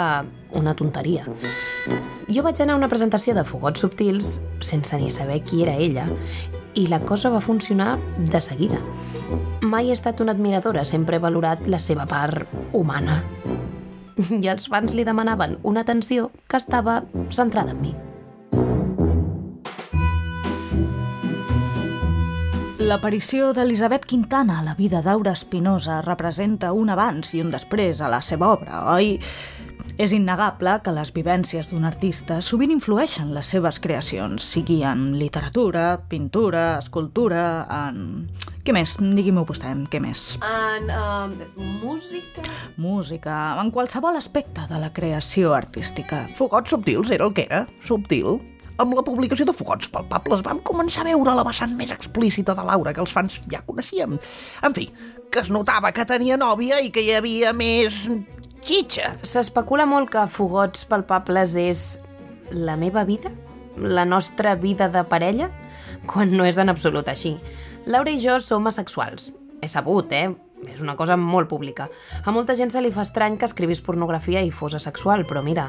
una 0.54 0.76
tonteria. 0.76 1.24
Jo 2.28 2.44
vaig 2.44 2.60
anar 2.62 2.76
a 2.76 2.82
una 2.84 2.92
presentació 2.92 3.34
de 3.34 3.48
Fogots 3.48 3.82
Subtils 3.82 4.42
sense 4.60 5.00
ni 5.00 5.10
saber 5.10 5.40
qui 5.48 5.64
era 5.64 5.74
ella 5.80 6.06
i 6.76 6.88
la 6.88 7.02
cosa 7.02 7.30
va 7.30 7.42
funcionar 7.42 7.98
de 8.18 8.42
seguida. 8.42 8.80
Mai 9.62 9.90
he 9.90 9.96
estat 9.96 10.22
una 10.22 10.36
admiradora, 10.36 10.86
sempre 10.86 11.18
he 11.18 11.24
valorat 11.24 11.64
la 11.68 11.80
seva 11.80 12.06
part 12.06 12.48
humana. 12.74 13.22
I 14.44 14.48
els 14.52 14.68
fans 14.72 14.94
li 14.94 15.08
demanaven 15.08 15.58
una 15.64 15.82
atenció 15.88 16.32
que 16.48 16.60
estava 16.62 17.02
centrada 17.32 17.72
en 17.72 17.82
mi. 17.82 17.96
L'aparició 22.86 23.50
d'Elisabet 23.56 24.04
Quintana 24.06 24.60
a 24.60 24.64
la 24.64 24.76
vida 24.78 25.00
d'Aura 25.02 25.32
Espinosa 25.34 26.02
representa 26.06 26.74
un 26.76 26.92
abans 26.94 27.32
i 27.34 27.42
un 27.42 27.50
després 27.50 27.98
a 27.98 28.12
la 28.12 28.20
seva 28.22 28.52
obra, 28.54 28.84
oi? 28.94 29.16
És 29.96 30.12
innegable 30.12 30.74
que 30.84 30.92
les 30.92 31.14
vivències 31.16 31.70
d'un 31.72 31.86
artista 31.88 32.42
sovint 32.44 32.74
influeixen 32.74 33.30
les 33.32 33.48
seves 33.48 33.78
creacions, 33.80 34.44
sigui 34.44 34.82
en 34.84 35.14
literatura, 35.16 36.02
pintura, 36.12 36.66
escultura, 36.82 37.44
en... 37.72 38.26
Què 38.66 38.76
més? 38.76 38.98
Digui-m'ho 39.00 39.46
vostè, 39.48 39.72
què 39.94 40.02
més? 40.04 40.26
En 40.44 40.92
uh, 40.92 41.32
música... 41.80 42.44
Música, 42.76 43.38
en 43.62 43.72
qualsevol 43.72 44.20
aspecte 44.20 44.68
de 44.68 44.82
la 44.84 44.92
creació 44.92 45.56
artística. 45.56 46.26
Fogots 46.36 46.76
subtils 46.76 47.16
era 47.16 47.30
el 47.30 47.32
que 47.38 47.48
era, 47.48 47.64
subtil. 47.88 48.42
Amb 48.76 48.98
la 49.00 49.06
publicació 49.08 49.48
de 49.48 49.56
Fogots 49.56 49.88
palpables 49.88 50.44
vam 50.44 50.60
començar 50.68 51.06
a 51.06 51.12
veure 51.14 51.40
la 51.40 51.48
vessant 51.48 51.72
més 51.80 51.96
explícita 51.96 52.52
de 52.58 52.68
Laura 52.68 52.92
que 52.92 53.06
els 53.06 53.16
fans 53.16 53.40
ja 53.48 53.64
coneixíem. 53.64 54.20
En 54.60 54.76
fi, 54.76 54.90
que 55.32 55.46
es 55.46 55.56
notava 55.56 55.96
que 55.96 56.04
tenia 56.04 56.36
nòvia 56.36 56.84
i 56.84 56.92
que 56.92 57.06
hi 57.06 57.14
havia 57.16 57.56
més 57.56 58.04
xitxa. 58.66 59.16
S'especula 59.26 59.86
molt 59.90 60.10
que 60.14 60.26
Fogots 60.32 60.88
palpables 60.90 61.56
és 61.60 61.84
la 62.52 62.76
meva 62.78 63.06
vida? 63.06 63.32
La 63.78 64.06
nostra 64.06 64.56
vida 64.56 64.88
de 64.90 65.04
parella? 65.06 65.52
Quan 66.10 66.34
no 66.34 66.46
és 66.46 66.58
en 66.62 66.72
absolut 66.72 67.08
així. 67.12 67.36
Laura 67.86 68.14
i 68.14 68.20
jo 68.22 68.40
som 68.42 68.66
asexuals. 68.68 69.32
He 69.62 69.70
sabut, 69.70 70.12
eh? 70.14 70.32
És 70.66 70.82
una 70.82 70.96
cosa 70.98 71.18
molt 71.20 71.50
pública. 71.50 71.90
A 72.26 72.34
molta 72.34 72.56
gent 72.58 72.72
se 72.74 72.82
li 72.82 72.90
fa 72.94 73.04
estrany 73.06 73.38
que 73.38 73.46
escrivis 73.46 73.84
pornografia 73.86 74.42
i 74.42 74.50
fos 74.50 74.74
asexual, 74.74 75.26
però 75.30 75.44
mira, 75.46 75.68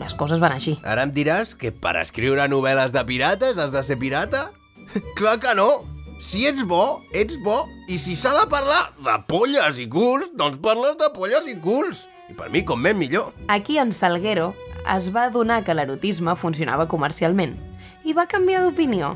les 0.00 0.14
coses 0.18 0.42
van 0.42 0.52
així. 0.52 0.76
Ara 0.84 1.06
em 1.06 1.14
diràs 1.14 1.54
que 1.56 1.72
per 1.72 1.96
escriure 2.02 2.44
novel·les 2.50 2.92
de 2.92 3.04
pirates 3.08 3.58
has 3.58 3.72
de 3.72 3.82
ser 3.86 3.96
pirata? 4.02 4.50
Clar 5.18 5.38
que 5.40 5.54
no! 5.56 5.84
Si 6.20 6.44
ets 6.46 6.62
bo, 6.68 7.02
ets 7.12 7.38
bo, 7.42 7.64
i 7.90 7.96
si 7.98 8.14
s'ha 8.16 8.34
de 8.36 8.44
parlar 8.52 8.82
de 9.02 9.16
polles 9.28 9.80
i 9.82 9.88
culs, 9.90 10.30
doncs 10.36 10.60
parles 10.62 10.98
de 11.00 11.08
polles 11.16 11.48
i 11.50 11.56
culs. 11.60 12.04
I 12.30 12.36
per 12.36 12.50
mi, 12.50 12.64
com 12.64 12.80
més 12.80 12.96
millor. 12.96 13.32
Aquí 13.52 13.78
en 13.78 13.92
Salguero 13.92 14.52
es 14.94 15.10
va 15.14 15.26
adonar 15.28 15.62
que 15.64 15.74
l'erotisme 15.76 16.36
funcionava 16.36 16.88
comercialment 16.88 17.56
i 18.04 18.12
va 18.16 18.28
canviar 18.28 18.62
d'opinió. 18.64 19.14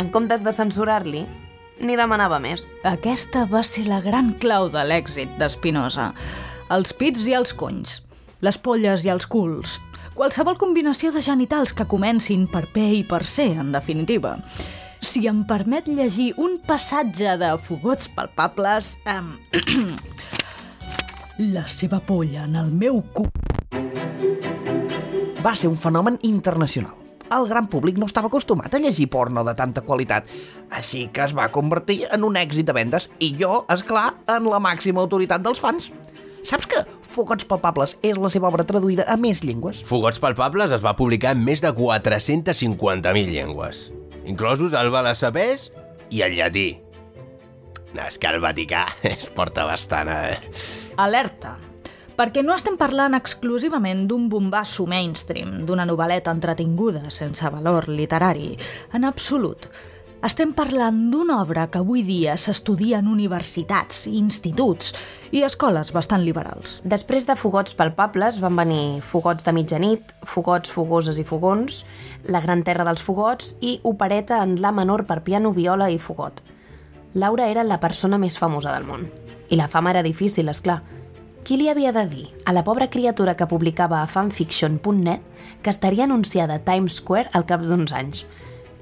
En 0.00 0.10
comptes 0.12 0.44
de 0.44 0.52
censurar-li, 0.52 1.24
ni 1.80 1.96
demanava 1.96 2.38
més. 2.40 2.68
Aquesta 2.84 3.46
va 3.48 3.62
ser 3.64 3.86
la 3.88 4.00
gran 4.04 4.34
clau 4.40 4.68
de 4.72 4.84
l'èxit 4.84 5.36
d'Espinosa. 5.40 6.10
Els 6.72 6.92
pits 6.96 7.26
i 7.28 7.36
els 7.36 7.52
conys, 7.56 8.00
les 8.44 8.58
polles 8.58 9.04
i 9.06 9.12
els 9.12 9.28
culs, 9.30 9.78
qualsevol 10.16 10.58
combinació 10.60 11.12
de 11.12 11.22
genitals 11.24 11.74
que 11.76 11.88
comencin 11.88 12.46
per 12.50 12.64
P 12.72 12.88
i 13.00 13.04
per 13.06 13.22
C, 13.24 13.50
en 13.52 13.72
definitiva. 13.72 14.36
Si 15.04 15.26
em 15.28 15.44
permet 15.46 15.88
llegir 15.88 16.32
un 16.40 16.58
passatge 16.66 17.36
de 17.40 17.52
Fogots 17.62 18.08
palpables... 18.16 18.96
Eh, 19.06 19.20
la 21.38 21.66
seva 21.68 22.00
polla 22.00 22.44
en 22.44 22.56
el 22.56 22.70
meu 22.72 23.02
cul. 23.12 23.28
Va 25.44 25.52
ser 25.54 25.68
un 25.68 25.76
fenomen 25.76 26.16
internacional. 26.24 26.94
El 27.26 27.48
gran 27.50 27.66
públic 27.66 27.98
no 27.98 28.06
estava 28.06 28.30
acostumat 28.30 28.72
a 28.74 28.78
llegir 28.78 29.08
porno 29.10 29.42
de 29.44 29.54
tanta 29.58 29.82
qualitat, 29.82 30.28
així 30.70 31.08
que 31.12 31.24
es 31.24 31.34
va 31.36 31.50
convertir 31.52 32.04
en 32.14 32.24
un 32.24 32.38
èxit 32.38 32.68
de 32.68 32.76
vendes 32.76 33.08
i 33.18 33.32
jo, 33.36 33.64
és 33.72 33.82
clar, 33.84 34.12
en 34.30 34.46
la 34.46 34.62
màxima 34.62 35.02
autoritat 35.02 35.42
dels 35.42 35.60
fans. 35.60 35.90
Saps 36.46 36.70
que 36.70 36.84
Fogots 37.02 37.48
palpables 37.48 37.96
és 38.06 38.18
la 38.22 38.30
seva 38.30 38.48
obra 38.48 38.64
traduïda 38.64 39.08
a 39.10 39.16
més 39.18 39.42
llengües? 39.42 39.82
Fogots 39.88 40.22
palpables 40.22 40.72
es 40.72 40.84
va 40.84 40.94
publicar 40.96 41.34
en 41.34 41.42
més 41.42 41.64
de 41.64 41.74
450.000 41.74 43.34
llengües, 43.34 43.90
inclosos 44.24 44.76
el 44.78 44.92
valesabès 44.94 45.70
i 46.14 46.22
el 46.22 46.38
llatí. 46.38 46.68
No, 47.92 48.06
és 48.06 48.20
que 48.20 48.30
el 48.30 48.40
Vaticà 48.44 48.86
es 49.16 49.26
porta 49.34 49.66
bastant, 49.66 50.12
eh? 50.14 50.85
Alerta! 50.96 51.58
Perquè 52.16 52.40
no 52.40 52.54
estem 52.54 52.78
parlant 52.80 53.12
exclusivament 53.12 54.06
d'un 54.08 54.30
bombasso 54.32 54.86
mainstream, 54.88 55.66
d'una 55.68 55.84
novel·leta 55.84 56.32
entretinguda 56.32 57.10
sense 57.12 57.44
valor 57.52 57.90
literari. 57.92 58.54
En 58.96 59.04
absolut. 59.04 59.68
Estem 60.24 60.54
parlant 60.56 60.96
d'una 61.12 61.42
obra 61.42 61.66
que 61.68 61.82
avui 61.82 62.00
dia 62.02 62.38
s'estudia 62.40 63.02
en 63.02 63.10
universitats, 63.12 64.06
instituts 64.08 64.94
i 65.36 65.44
escoles 65.44 65.92
bastant 65.92 66.24
liberals. 66.24 66.80
Després 66.88 67.28
de 67.28 67.36
Fogots 67.36 67.76
palpables 67.76 68.40
van 68.40 68.56
venir 68.56 69.02
Fogots 69.04 69.44
de 69.44 69.52
mitjanit, 69.52 70.16
Fogots 70.24 70.72
fogoses 70.72 71.20
i 71.20 71.28
fogons, 71.28 71.84
La 72.24 72.40
gran 72.40 72.64
terra 72.64 72.88
dels 72.88 73.04
fogots 73.04 73.52
i 73.60 73.76
Opereta 73.84 74.40
en 74.42 74.56
La 74.64 74.72
menor 74.72 75.04
per 75.04 75.20
piano, 75.20 75.52
viola 75.52 75.92
i 75.92 76.00
fogot. 76.00 76.40
Laura 77.12 77.52
era 77.52 77.62
la 77.64 77.80
persona 77.80 78.16
més 78.16 78.40
famosa 78.40 78.72
del 78.72 78.88
món. 78.88 79.25
I 79.48 79.56
la 79.56 79.68
fama 79.68 79.92
era 79.94 80.02
difícil, 80.02 80.48
és 80.48 80.60
clar. 80.60 80.80
Qui 81.46 81.54
li 81.60 81.68
havia 81.70 81.92
de 81.94 82.02
dir 82.10 82.24
a 82.44 82.52
la 82.52 82.64
pobra 82.66 82.88
criatura 82.90 83.36
que 83.38 83.46
publicava 83.46 84.00
a 84.02 84.08
fanfiction.net 84.10 85.22
que 85.62 85.70
estaria 85.70 86.02
anunciada 86.04 86.56
a 86.58 86.64
Times 86.64 86.98
Square 86.98 87.30
al 87.38 87.46
cap 87.46 87.62
d'uns 87.62 87.94
anys? 87.94 88.24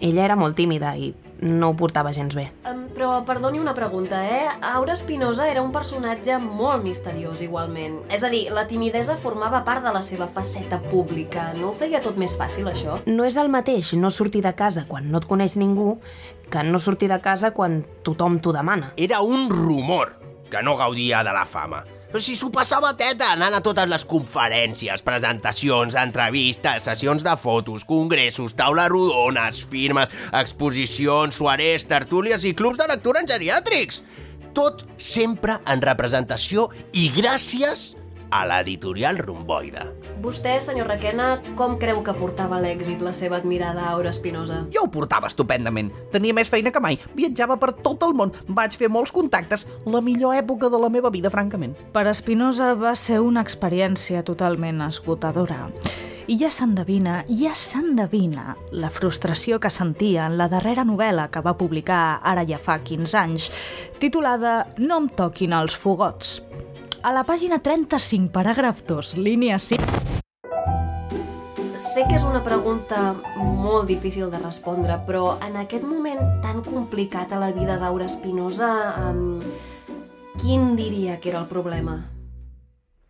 Ella 0.00 0.24
era 0.24 0.36
molt 0.36 0.56
tímida 0.56 0.94
i 0.96 1.12
no 1.44 1.68
ho 1.68 1.76
portava 1.76 2.12
gens 2.16 2.34
bé. 2.34 2.46
Um, 2.64 2.86
però 2.96 3.18
perdoni 3.28 3.60
una 3.60 3.74
pregunta, 3.76 4.22
eh? 4.24 4.48
Aura 4.72 4.94
Espinosa 4.94 5.50
era 5.50 5.62
un 5.62 5.72
personatge 5.72 6.38
molt 6.40 6.82
misteriós, 6.84 7.42
igualment. 7.44 8.00
És 8.08 8.24
a 8.24 8.32
dir, 8.32 8.46
la 8.54 8.64
timidesa 8.70 9.18
formava 9.20 9.60
part 9.68 9.84
de 9.84 9.92
la 9.92 10.02
seva 10.02 10.28
faceta 10.32 10.80
pública. 10.88 11.50
No 11.60 11.68
ho 11.68 11.76
feia 11.76 12.00
tot 12.00 12.16
més 12.16 12.38
fàcil, 12.40 12.72
això? 12.72 12.98
No 13.06 13.28
és 13.28 13.36
el 13.36 13.52
mateix 13.52 13.92
no 14.00 14.08
sortir 14.10 14.40
de 14.46 14.54
casa 14.56 14.88
quan 14.88 15.12
no 15.12 15.20
et 15.20 15.28
coneix 15.28 15.58
ningú 15.60 15.98
que 16.48 16.64
no 16.64 16.80
sortir 16.80 17.12
de 17.12 17.20
casa 17.20 17.52
quan 17.52 17.82
tothom 18.08 18.40
t'ho 18.40 18.56
demana. 18.56 18.94
Era 18.96 19.20
un 19.20 19.50
rumor 19.52 20.23
que 20.54 20.62
no 20.62 20.78
gaudia 20.78 21.24
de 21.26 21.34
la 21.34 21.44
fama. 21.44 21.82
Però 22.14 22.22
si 22.22 22.36
s'ho 22.38 22.46
passava 22.54 22.92
teta 22.94 23.32
anant 23.34 23.56
a 23.56 23.60
totes 23.64 23.88
les 23.90 24.04
conferències, 24.06 25.02
presentacions, 25.02 25.96
entrevistes, 25.98 26.84
sessions 26.86 27.24
de 27.26 27.32
fotos, 27.42 27.82
congressos, 27.88 28.54
taules 28.54 28.86
rodones, 28.92 29.64
firmes, 29.66 30.14
exposicions, 30.30 31.34
soarés, 31.34 31.88
tertúlies 31.90 32.46
i 32.46 32.54
clubs 32.54 32.78
de 32.78 32.86
lectura 32.86 33.24
en 33.24 33.30
geriàtrics. 33.32 34.04
Tot 34.54 34.86
sempre 34.94 35.58
en 35.66 35.82
representació 35.82 36.68
i 36.94 37.08
gràcies 37.16 37.88
a 38.34 38.42
l'editorial 38.48 39.20
Romboide. 39.22 39.84
Vostè, 40.24 40.56
senyor 40.60 40.88
Requena, 40.90 41.38
com 41.54 41.76
creu 41.78 42.00
que 42.02 42.14
portava 42.18 42.58
l'èxit 42.58 43.02
la 43.04 43.12
seva 43.14 43.38
admirada 43.38 43.84
Aura 43.92 44.10
Espinosa? 44.10 44.64
Jo 44.74 44.86
ho 44.86 44.90
portava 44.90 45.30
estupendament. 45.30 45.92
Tenia 46.10 46.34
més 46.34 46.50
feina 46.50 46.72
que 46.74 46.82
mai. 46.82 46.98
Viatjava 47.14 47.58
per 47.62 47.70
tot 47.84 48.02
el 48.06 48.16
món. 48.18 48.34
Vaig 48.48 48.74
fer 48.80 48.90
molts 48.90 49.14
contactes. 49.14 49.68
La 49.86 50.02
millor 50.02 50.34
època 50.34 50.70
de 50.72 50.80
la 50.82 50.90
meva 50.90 51.12
vida, 51.14 51.30
francament. 51.30 51.76
Per 51.94 52.08
Espinosa 52.10 52.72
va 52.74 52.96
ser 52.98 53.20
una 53.22 53.44
experiència 53.44 54.24
totalment 54.26 54.82
esgotadora. 54.88 55.68
I 56.24 56.38
ja 56.40 56.48
s'endevina, 56.48 57.18
ja 57.28 57.52
s'endevina 57.52 58.54
la 58.72 58.88
frustració 58.88 59.60
que 59.60 59.70
sentia 59.70 60.24
en 60.24 60.38
la 60.40 60.48
darrera 60.48 60.82
novel·la 60.88 61.28
que 61.30 61.42
va 61.44 61.52
publicar 61.60 62.18
ara 62.24 62.46
ja 62.48 62.56
fa 62.56 62.78
15 62.80 63.18
anys, 63.20 63.50
titulada 64.00 64.62
No 64.80 65.02
em 65.04 65.10
toquin 65.12 65.52
els 65.52 65.76
fogots. 65.76 66.38
A 67.04 67.10
la 67.12 67.20
pàgina 67.28 67.58
35, 67.60 68.30
paràgraf 68.32 68.78
2, 68.88 69.18
línia 69.20 69.58
5... 69.60 70.22
Sé 71.76 72.06
que 72.08 72.14
és 72.16 72.22
una 72.24 72.40
pregunta 72.40 73.10
molt 73.36 73.90
difícil 73.90 74.30
de 74.32 74.40
respondre, 74.40 74.96
però 75.04 75.34
en 75.44 75.58
aquest 75.60 75.84
moment 75.84 76.40
tan 76.40 76.62
complicat 76.64 77.36
a 77.36 77.42
la 77.42 77.50
vida 77.52 77.76
d'Aura 77.82 78.08
Espinosa, 78.08 78.72
um, 79.10 79.36
quin 80.40 80.72
diria 80.80 81.20
que 81.20 81.28
era 81.34 81.44
el 81.44 81.50
problema? 81.52 81.98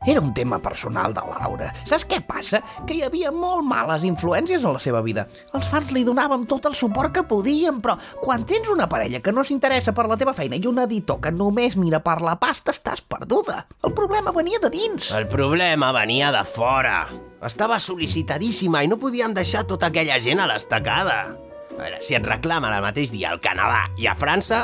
Era 0.07 0.21
un 0.21 0.35
tema 0.35 0.59
personal 0.59 1.15
de 1.15 1.23
Laura. 1.25 1.71
Saps 1.89 2.05
què 2.05 2.19
passa? 2.27 2.61
Que 2.85 2.99
hi 2.99 3.03
havia 3.07 3.31
molt 3.33 3.65
males 3.65 4.05
influències 4.05 4.65
a 4.65 4.73
la 4.75 4.83
seva 4.83 5.01
vida. 5.05 5.25
Els 5.57 5.71
fans 5.71 5.95
li 5.97 6.05
donàvem 6.05 6.45
tot 6.51 6.69
el 6.69 6.77
suport 6.77 7.15
que 7.15 7.25
podíem, 7.29 7.81
però 7.81 7.97
quan 8.21 8.45
tens 8.45 8.69
una 8.69 8.89
parella 8.91 9.23
que 9.25 9.33
no 9.33 9.45
s'interessa 9.45 9.95
per 9.97 10.05
la 10.11 10.19
teva 10.21 10.37
feina 10.37 10.61
i 10.61 10.69
un 10.69 10.83
editor 10.85 11.23
que 11.25 11.33
només 11.33 11.79
mira 11.81 12.03
per 12.05 12.19
la 12.21 12.37
pasta, 12.37 12.75
estàs 12.77 13.01
perduda. 13.01 13.65
El 13.85 13.97
problema 13.97 14.35
venia 14.37 14.61
de 14.61 14.73
dins. 14.75 15.09
El 15.09 15.29
problema 15.33 15.93
venia 15.97 16.35
de 16.37 16.45
fora. 16.45 17.07
Estava 17.45 17.81
sol·licitadíssima 17.81 18.85
i 18.85 18.93
no 18.93 19.01
podíem 19.01 19.33
deixar 19.33 19.65
tota 19.69 19.89
aquella 19.89 20.21
gent 20.21 20.45
a 20.45 20.49
l'estacada. 20.53 21.54
Veure, 21.75 21.99
si 22.07 22.15
et 22.15 22.23
reclamen 22.23 22.71
el 22.71 22.83
mateix 22.85 23.11
dia 23.11 23.33
al 23.35 23.41
Canadà 23.43 23.89
i 23.99 24.07
a 24.07 24.15
França, 24.15 24.61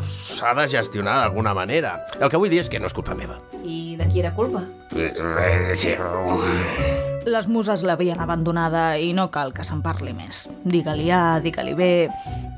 s'ha 0.00 0.54
de 0.56 0.64
gestionar 0.72 1.18
d'alguna 1.20 1.52
manera. 1.56 1.98
El 2.16 2.30
que 2.32 2.40
vull 2.40 2.48
dir 2.52 2.62
és 2.62 2.70
que 2.72 2.80
no 2.80 2.88
és 2.88 2.96
culpa 2.96 3.16
meva. 3.18 3.36
I 3.62 3.96
de 4.00 4.08
qui 4.08 4.22
era 4.22 4.32
culpa? 4.36 4.64
Les 7.24 7.48
muses 7.48 7.84
l'havien 7.84 8.20
abandonada 8.20 8.86
i 9.00 9.12
no 9.16 9.30
cal 9.32 9.52
que 9.56 9.64
se'n 9.64 9.84
parli 9.84 10.16
més. 10.16 10.46
Digue-li 10.64 11.10
A, 11.12 11.40
digue-li 11.44 11.76
B... 11.76 11.90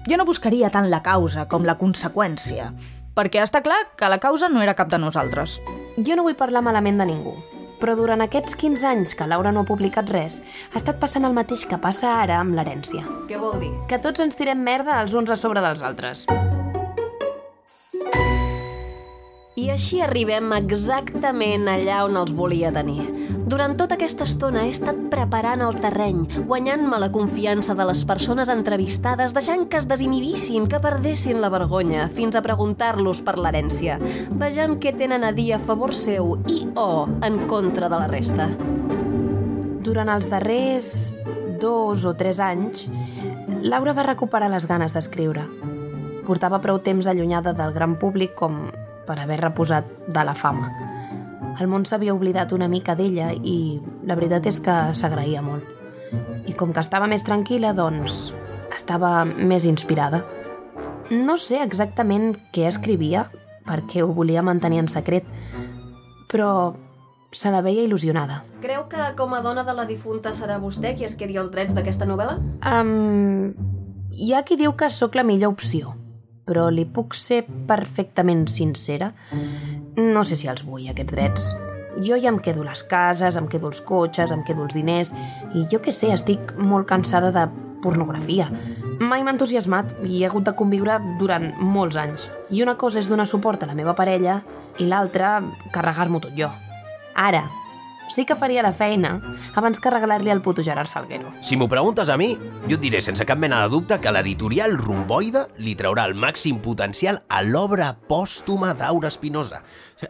Jo 0.07 0.15
no 0.21 0.27
buscaria 0.27 0.71
tant 0.71 0.87
la 0.87 1.03
causa 1.03 1.49
com 1.51 1.65
la 1.67 1.75
conseqüència, 1.81 2.69
perquè 3.19 3.41
està 3.43 3.59
clar 3.67 3.81
que 3.99 4.07
la 4.07 4.21
causa 4.23 4.47
no 4.47 4.63
era 4.63 4.77
cap 4.79 4.87
de 4.93 5.01
nosaltres. 5.03 5.59
Jo 5.99 6.15
no 6.15 6.23
vull 6.23 6.39
parlar 6.39 6.63
malament 6.63 7.03
de 7.03 7.09
ningú, 7.11 7.35
però 7.81 7.97
durant 7.99 8.25
aquests 8.25 8.57
15 8.59 8.87
anys 8.91 9.15
que 9.17 9.29
Laura 9.29 9.53
no 9.53 9.65
ha 9.65 9.69
publicat 9.69 10.11
res, 10.13 10.43
ha 10.73 10.81
estat 10.81 11.01
passant 11.03 11.29
el 11.29 11.37
mateix 11.37 11.67
que 11.69 11.81
passa 11.83 12.17
ara 12.23 12.41
amb 12.43 12.57
l'herència. 12.57 13.05
Què 13.31 13.41
vol 13.41 13.59
dir? 13.63 13.73
Que 13.91 14.01
tots 14.03 14.23
ens 14.25 14.39
tirem 14.39 14.63
merda 14.63 15.01
els 15.03 15.15
uns 15.15 15.31
a 15.33 15.41
sobre 15.41 15.65
dels 15.65 15.85
altres. 15.87 16.27
I 19.57 19.71
així 19.73 20.03
arribem 20.05 20.51
exactament 20.53 21.63
allà 21.73 22.03
on 22.05 22.19
els 22.21 22.35
volia 22.37 22.69
tenir. 22.75 23.07
Durant 23.49 23.73
tota 23.81 23.97
aquesta 23.97 24.27
estona 24.29 24.67
he 24.67 24.73
estat 24.75 24.99
preparant 25.09 25.63
el 25.65 25.79
terreny, 25.81 26.27
guanyant-me 26.51 26.99
la 27.01 27.09
confiança 27.15 27.73
de 27.79 27.87
les 27.89 28.03
persones 28.05 28.53
entrevistades, 28.53 29.33
deixant 29.33 29.65
que 29.73 29.81
es 29.81 29.89
desinhibissin, 29.89 30.69
que 30.69 30.83
perdessin 30.85 31.41
la 31.41 31.49
vergonya, 31.49 32.11
fins 32.13 32.37
a 32.37 32.45
preguntar-los 32.45 33.25
per 33.25 33.39
l'herència, 33.41 33.97
vejam 34.45 34.77
què 34.77 34.93
tenen 34.93 35.25
a 35.25 35.33
dir 35.33 35.55
a 35.57 35.63
favor 35.65 35.97
seu 35.97 36.37
i 36.53 36.67
o 36.77 37.07
en 37.25 37.47
contra 37.49 37.89
de 37.89 37.97
la 37.97 38.13
resta. 38.13 38.53
Durant 39.89 40.13
els 40.13 40.29
darrers 40.29 41.15
dos 41.63 42.05
o 42.05 42.13
tres 42.13 42.45
anys, 42.45 42.91
Laura 43.65 43.97
va 43.97 44.05
recuperar 44.05 44.53
les 44.53 44.69
ganes 44.69 44.93
d'escriure. 44.93 45.49
Portava 46.29 46.61
prou 46.61 46.83
temps 46.85 47.09
allunyada 47.09 47.57
del 47.57 47.73
gran 47.73 47.97
públic 47.97 48.37
com 48.37 48.67
per 49.07 49.19
haver 49.23 49.41
reposat 49.41 49.89
de 50.13 50.25
la 50.27 50.35
fama. 50.35 50.71
El 51.57 51.71
món 51.73 51.87
s'havia 51.89 52.15
oblidat 52.15 52.53
una 52.53 52.69
mica 52.69 52.95
d'ella 52.99 53.31
i 53.33 53.81
la 54.05 54.17
veritat 54.19 54.47
és 54.51 54.61
que 54.61 54.75
s'agraïa 54.99 55.43
molt. 55.43 55.65
I 56.47 56.53
com 56.55 56.73
que 56.73 56.83
estava 56.85 57.09
més 57.11 57.25
tranquil·la, 57.27 57.73
doncs 57.75 58.31
estava 58.77 59.25
més 59.25 59.65
inspirada. 59.65 60.23
No 61.11 61.39
sé 61.39 61.63
exactament 61.63 62.35
què 62.53 62.67
escrivia, 62.69 63.29
perquè 63.67 64.03
ho 64.03 64.11
volia 64.15 64.45
mantenir 64.45 64.83
en 64.83 64.91
secret, 64.91 65.27
però 66.31 66.75
se 67.33 67.51
la 67.53 67.63
veia 67.63 67.85
il·lusionada. 67.87 68.43
Creu 68.63 68.87
que 68.91 69.11
com 69.19 69.35
a 69.35 69.43
dona 69.45 69.65
de 69.67 69.75
la 69.77 69.87
difunta 69.89 70.33
serà 70.35 70.59
vostè 70.63 70.95
qui 70.97 71.07
es 71.07 71.17
quedi 71.19 71.39
els 71.41 71.51
drets 71.53 71.77
d'aquesta 71.77 72.09
novel·la? 72.09 72.39
Um, 72.69 73.53
hi 74.13 74.33
ha 74.35 74.43
qui 74.47 74.59
diu 74.61 74.77
que 74.79 74.91
sóc 74.91 75.17
la 75.19 75.25
millor 75.27 75.55
opció, 75.57 75.95
però 76.47 76.69
li 76.71 76.87
puc 76.87 77.15
ser 77.19 77.43
perfectament 77.69 78.47
sincera? 78.49 79.13
No 79.97 80.25
sé 80.25 80.39
si 80.39 80.49
els 80.49 80.65
vull, 80.67 80.87
aquests 80.91 81.13
drets. 81.13 81.47
Jo 82.05 82.19
ja 82.21 82.29
em 82.29 82.39
quedo 82.45 82.65
les 82.65 82.83
cases, 82.85 83.37
em 83.37 83.47
quedo 83.49 83.71
els 83.71 83.81
cotxes, 83.81 84.33
em 84.33 84.43
quedo 84.45 84.67
els 84.67 84.77
diners, 84.77 85.13
i 85.57 85.65
jo 85.73 85.81
què 85.83 85.95
sé, 85.95 86.13
estic 86.15 86.55
molt 86.61 86.87
cansada 86.89 87.33
de 87.33 87.47
pornografia. 87.83 88.49
Mai 89.01 89.25
m'ha 89.25 89.35
entusiasmat 89.35 89.95
i 90.05 90.21
he 90.23 90.27
hagut 90.29 90.47
de 90.47 90.55
conviure 90.57 90.99
durant 91.21 91.51
molts 91.61 91.99
anys. 92.01 92.29
I 92.51 92.63
una 92.65 92.77
cosa 92.81 93.01
és 93.01 93.11
donar 93.13 93.29
suport 93.29 93.63
a 93.63 93.71
la 93.71 93.77
meva 93.79 93.97
parella 93.97 94.41
i 94.79 94.89
l'altra, 94.89 95.39
carregar-m'ho 95.73 96.21
tot 96.25 96.37
jo. 96.37 96.51
Ara, 97.17 97.45
sí 98.11 98.25
que 98.25 98.37
faria 98.37 98.63
la 98.63 98.73
feina 98.73 99.17
abans 99.55 99.81
que 99.81 99.91
regalar-li 99.91 100.31
al 100.31 100.43
puto 100.43 100.63
Gerard 100.63 100.91
Salguero. 100.91 101.33
Si 101.41 101.57
m'ho 101.57 101.69
preguntes 101.69 102.09
a 102.09 102.17
mi, 102.21 102.35
jo 102.69 102.77
et 102.77 102.83
diré 102.83 103.01
sense 103.05 103.25
cap 103.27 103.41
mena 103.41 103.63
de 103.65 103.73
dubte 103.73 103.99
que 104.01 104.13
l'editorial 104.13 104.77
Romboide 104.79 105.47
li 105.59 105.77
traurà 105.79 106.07
el 106.11 106.17
màxim 106.19 106.61
potencial 106.63 107.23
a 107.29 107.43
l'obra 107.43 107.93
pòstuma 108.09 108.75
d'Aura 108.79 109.11
Espinosa. 109.13 109.63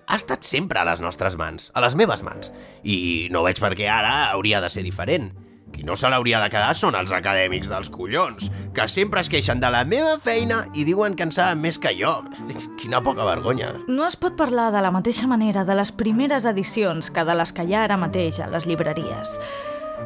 Ha 0.07 0.19
estat 0.19 0.45
sempre 0.45 0.83
a 0.83 0.87
les 0.89 1.01
nostres 1.01 1.39
mans, 1.39 1.71
a 1.75 1.83
les 1.85 1.97
meves 1.97 2.23
mans, 2.27 2.53
i 2.83 3.29
no 3.33 3.45
veig 3.47 3.61
per 3.63 3.75
què 3.79 3.91
ara 3.91 4.33
hauria 4.33 4.61
de 4.61 4.73
ser 4.73 4.85
diferent. 4.87 5.31
Qui 5.77 5.85
no 5.85 5.93
se 5.93 6.09
l'hauria 6.09 6.41
de 6.41 6.49
quedar 6.49 6.73
són 6.73 6.97
els 6.97 7.13
acadèmics 7.13 7.69
dels 7.69 7.91
collons, 7.93 8.49
que 8.73 8.87
sempre 8.89 9.21
es 9.21 9.29
queixen 9.29 9.61
de 9.61 9.69
la 9.69 9.83
meva 9.85 10.15
feina 10.17 10.63
i 10.73 10.87
diuen 10.89 11.13
que 11.13 11.27
en 11.27 11.33
saben 11.35 11.61
més 11.61 11.77
que 11.77 11.93
jo. 11.99 12.15
Quina 12.81 13.03
poca 13.05 13.27
vergonya. 13.29 13.75
No 13.85 14.07
es 14.09 14.17
pot 14.17 14.39
parlar 14.41 14.71
de 14.73 14.81
la 14.81 14.93
mateixa 14.95 15.29
manera 15.29 15.67
de 15.69 15.77
les 15.77 15.93
primeres 15.93 16.49
edicions 16.49 17.11
que 17.13 17.25
de 17.29 17.37
les 17.37 17.53
que 17.53 17.67
hi 17.67 17.77
ha 17.77 17.85
ara 17.85 18.01
mateix 18.01 18.41
a 18.41 18.49
les 18.49 18.65
llibreries. 18.65 19.37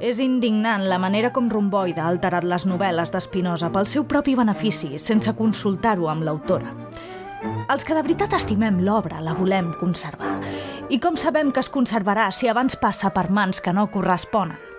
És 0.02 0.18
indignant 0.22 0.88
la 0.90 0.98
manera 1.02 1.30
com 1.34 1.50
Romboida 1.50 2.02
ha 2.02 2.10
alterat 2.10 2.46
les 2.46 2.66
novel·les 2.66 3.14
d'Espinosa 3.14 3.70
pel 3.70 3.86
seu 3.90 4.06
propi 4.10 4.34
benefici, 4.38 4.96
sense 4.98 5.34
consultar-ho 5.38 6.10
amb 6.10 6.26
l'autora. 6.26 6.74
Els 7.70 7.86
que 7.86 7.94
de 7.94 8.02
veritat 8.02 8.34
estimem 8.36 8.82
l'obra 8.84 9.22
la 9.22 9.36
volem 9.38 9.70
conservar. 9.78 10.34
I 10.90 10.98
com 10.98 11.14
sabem 11.14 11.54
que 11.54 11.62
es 11.62 11.70
conservarà 11.70 12.30
si 12.34 12.50
abans 12.50 12.74
passa 12.76 13.14
per 13.14 13.28
mans 13.30 13.62
que 13.62 13.72
no 13.72 13.86
corresponen? 13.94 14.69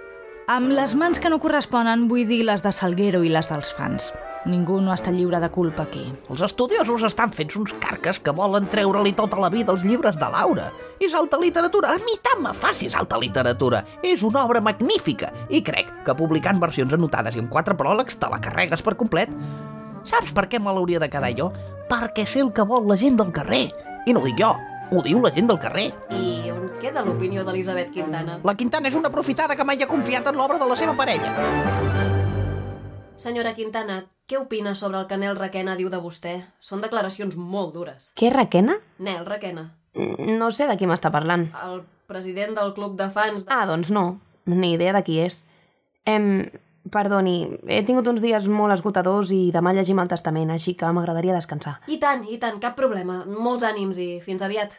Amb 0.52 0.68
les 0.76 0.92
mans 1.00 1.16
que 1.16 1.30
no 1.32 1.38
corresponen 1.40 2.10
vull 2.10 2.26
dir 2.28 2.42
les 2.44 2.60
de 2.60 2.74
Salguero 2.76 3.22
i 3.24 3.30
les 3.32 3.48
dels 3.48 3.70
fans. 3.72 4.10
Ningú 4.52 4.82
no 4.84 4.92
està 4.92 5.14
lliure 5.16 5.40
de 5.40 5.48
culpa 5.48 5.86
aquí. 5.86 6.02
Els 6.28 6.42
estudiosos 6.44 7.06
estan 7.08 7.32
fets 7.32 7.56
uns 7.56 7.72
carques 7.80 8.20
que 8.20 8.34
volen 8.36 8.68
treure-li 8.74 9.14
tota 9.16 9.40
la 9.40 9.48
vida 9.54 9.72
els 9.72 9.86
llibres 9.88 10.18
de 10.20 10.28
Laura. 10.34 10.66
És 11.00 11.16
alta 11.16 11.40
literatura. 11.40 11.94
A 11.96 12.04
mi 12.04 12.18
tant 12.20 12.44
me 12.44 12.52
fa 12.52 12.74
si 12.76 12.90
és 12.92 12.98
alta 13.00 13.22
literatura. 13.22 13.86
És 14.04 14.26
una 14.28 14.44
obra 14.44 14.60
magnífica. 14.60 15.32
I 15.48 15.64
crec 15.64 15.94
que 16.04 16.18
publicant 16.20 16.60
versions 16.60 17.00
anotades 17.00 17.40
i 17.40 17.46
amb 17.46 17.54
quatre 17.54 17.78
pròlegs 17.80 18.20
te 18.20 18.28
la 18.28 18.44
carregues 18.44 18.84
per 18.84 18.98
complet. 19.00 19.32
Saps 20.04 20.36
per 20.36 20.50
què 20.52 20.60
me 20.60 20.76
l'hauria 20.76 21.00
de 21.00 21.08
quedar 21.14 21.32
jo? 21.38 21.54
Perquè 21.88 22.28
sé 22.28 22.44
el 22.44 22.52
que 22.52 22.68
vol 22.68 22.92
la 22.92 23.00
gent 23.00 23.24
del 23.24 23.32
carrer. 23.32 23.70
I 24.04 24.12
no 24.12 24.20
ho 24.20 24.28
dic 24.28 24.44
jo, 24.44 24.52
ho 24.92 25.08
diu 25.08 25.24
la 25.24 25.32
gent 25.32 25.48
del 25.48 25.64
carrer. 25.64 25.94
I 26.12 26.52
on 26.82 26.88
queda 26.88 27.04
l'opinió 27.06 27.44
d'Elisabet 27.46 27.92
Quintana? 27.94 28.40
La 28.44 28.56
Quintana 28.58 28.90
és 28.90 28.96
una 28.98 29.10
aprofitada 29.12 29.56
que 29.56 29.66
mai 29.66 29.78
ha 29.84 29.88
confiat 29.88 30.26
en 30.28 30.38
l'obra 30.38 30.58
de 30.58 30.66
la 30.68 30.76
seva 30.76 30.96
parella. 30.98 31.30
Senyora 33.22 33.54
Quintana, 33.54 34.08
què 34.26 34.40
opina 34.40 34.74
sobre 34.74 34.98
el 34.98 35.06
que 35.06 35.18
Nel 35.18 35.38
Requena 35.38 35.76
diu 35.78 35.92
de 35.94 36.00
vostè? 36.02 36.40
Són 36.60 36.82
declaracions 36.82 37.38
molt 37.38 37.76
dures. 37.76 38.10
Què, 38.18 38.32
Requena? 38.34 38.80
Nel 38.98 39.26
Requena, 39.26 39.76
No 39.94 40.50
sé 40.56 40.70
de 40.70 40.78
qui 40.80 40.88
m'està 40.88 41.12
parlant. 41.12 41.50
el 41.68 41.82
president 42.08 42.56
del 42.56 42.74
club 42.74 42.98
de 42.98 43.10
fans... 43.10 43.46
De... 43.46 43.52
Ah, 43.54 43.66
doncs 43.68 43.92
no. 43.92 44.22
Ni 44.46 44.74
idea 44.74 44.94
de 44.94 45.04
qui 45.04 45.20
és. 45.20 45.44
Em... 46.06 46.50
Perdoni, 46.90 47.60
he 47.70 47.84
tingut 47.86 48.08
uns 48.08 48.22
dies 48.24 48.48
molt 48.50 48.74
esgotadors 48.74 49.30
i 49.30 49.52
demà 49.54 49.70
llegim 49.72 50.00
el 50.02 50.08
testament, 50.10 50.50
així 50.50 50.74
que 50.74 50.90
m'agradaria 50.90 51.36
descansar. 51.36 51.76
I 51.88 52.00
tant, 52.02 52.26
i 52.26 52.40
tant, 52.42 52.58
cap 52.60 52.74
problema. 52.74 53.22
Molts 53.28 53.64
ànims 53.68 54.00
i 54.02 54.20
fins 54.26 54.42
aviat. 54.42 54.74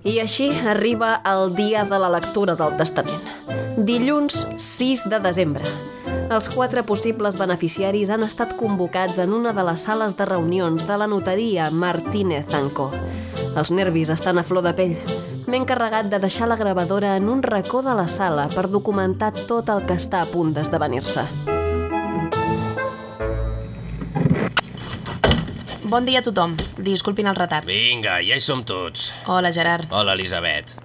I 0.00 0.14
així 0.22 0.46
arriba 0.48 1.18
el 1.28 1.50
dia 1.52 1.82
de 1.84 1.98
la 2.00 2.08
lectura 2.08 2.54
del 2.56 2.72
testament. 2.78 3.20
Dilluns 3.76 4.46
6 4.56 5.02
de 5.12 5.18
desembre. 5.20 5.68
Els 6.32 6.48
quatre 6.48 6.86
possibles 6.88 7.36
beneficiaris 7.36 8.08
han 8.08 8.24
estat 8.24 8.54
convocats 8.56 9.20
en 9.20 9.34
una 9.36 9.52
de 9.52 9.66
les 9.66 9.84
sales 9.84 10.16
de 10.16 10.24
reunions 10.24 10.86
de 10.88 10.96
la 10.96 11.10
notaria 11.10 11.68
Martínez 11.70 12.46
Co. 12.72 12.90
Els 13.56 13.70
nervis 13.70 14.08
estan 14.08 14.38
a 14.38 14.42
flor 14.42 14.64
de 14.64 14.72
pell. 14.72 14.96
M'he 15.46 15.60
encarregat 15.60 16.08
de 16.08 16.18
deixar 16.18 16.48
la 16.48 16.56
gravadora 16.56 17.16
en 17.16 17.28
un 17.28 17.42
racó 17.42 17.82
de 17.82 17.94
la 17.94 18.08
sala 18.08 18.48
per 18.48 18.70
documentar 18.70 19.34
tot 19.34 19.68
el 19.68 19.84
que 19.84 20.00
està 20.00 20.22
a 20.22 20.30
punt 20.32 20.54
d'esdevenir-se. 20.54 21.59
Bon 25.90 26.06
dia 26.06 26.20
a 26.20 26.22
tothom. 26.22 26.52
Disculpin 26.78 27.26
el 27.26 27.34
retard. 27.34 27.66
Vinga, 27.66 28.20
ja 28.22 28.36
hi 28.38 28.44
som 28.44 28.62
tots. 28.62 29.08
Hola, 29.26 29.50
Gerard. 29.50 29.90
Hola, 29.90 30.14
Elisabet. 30.14 30.76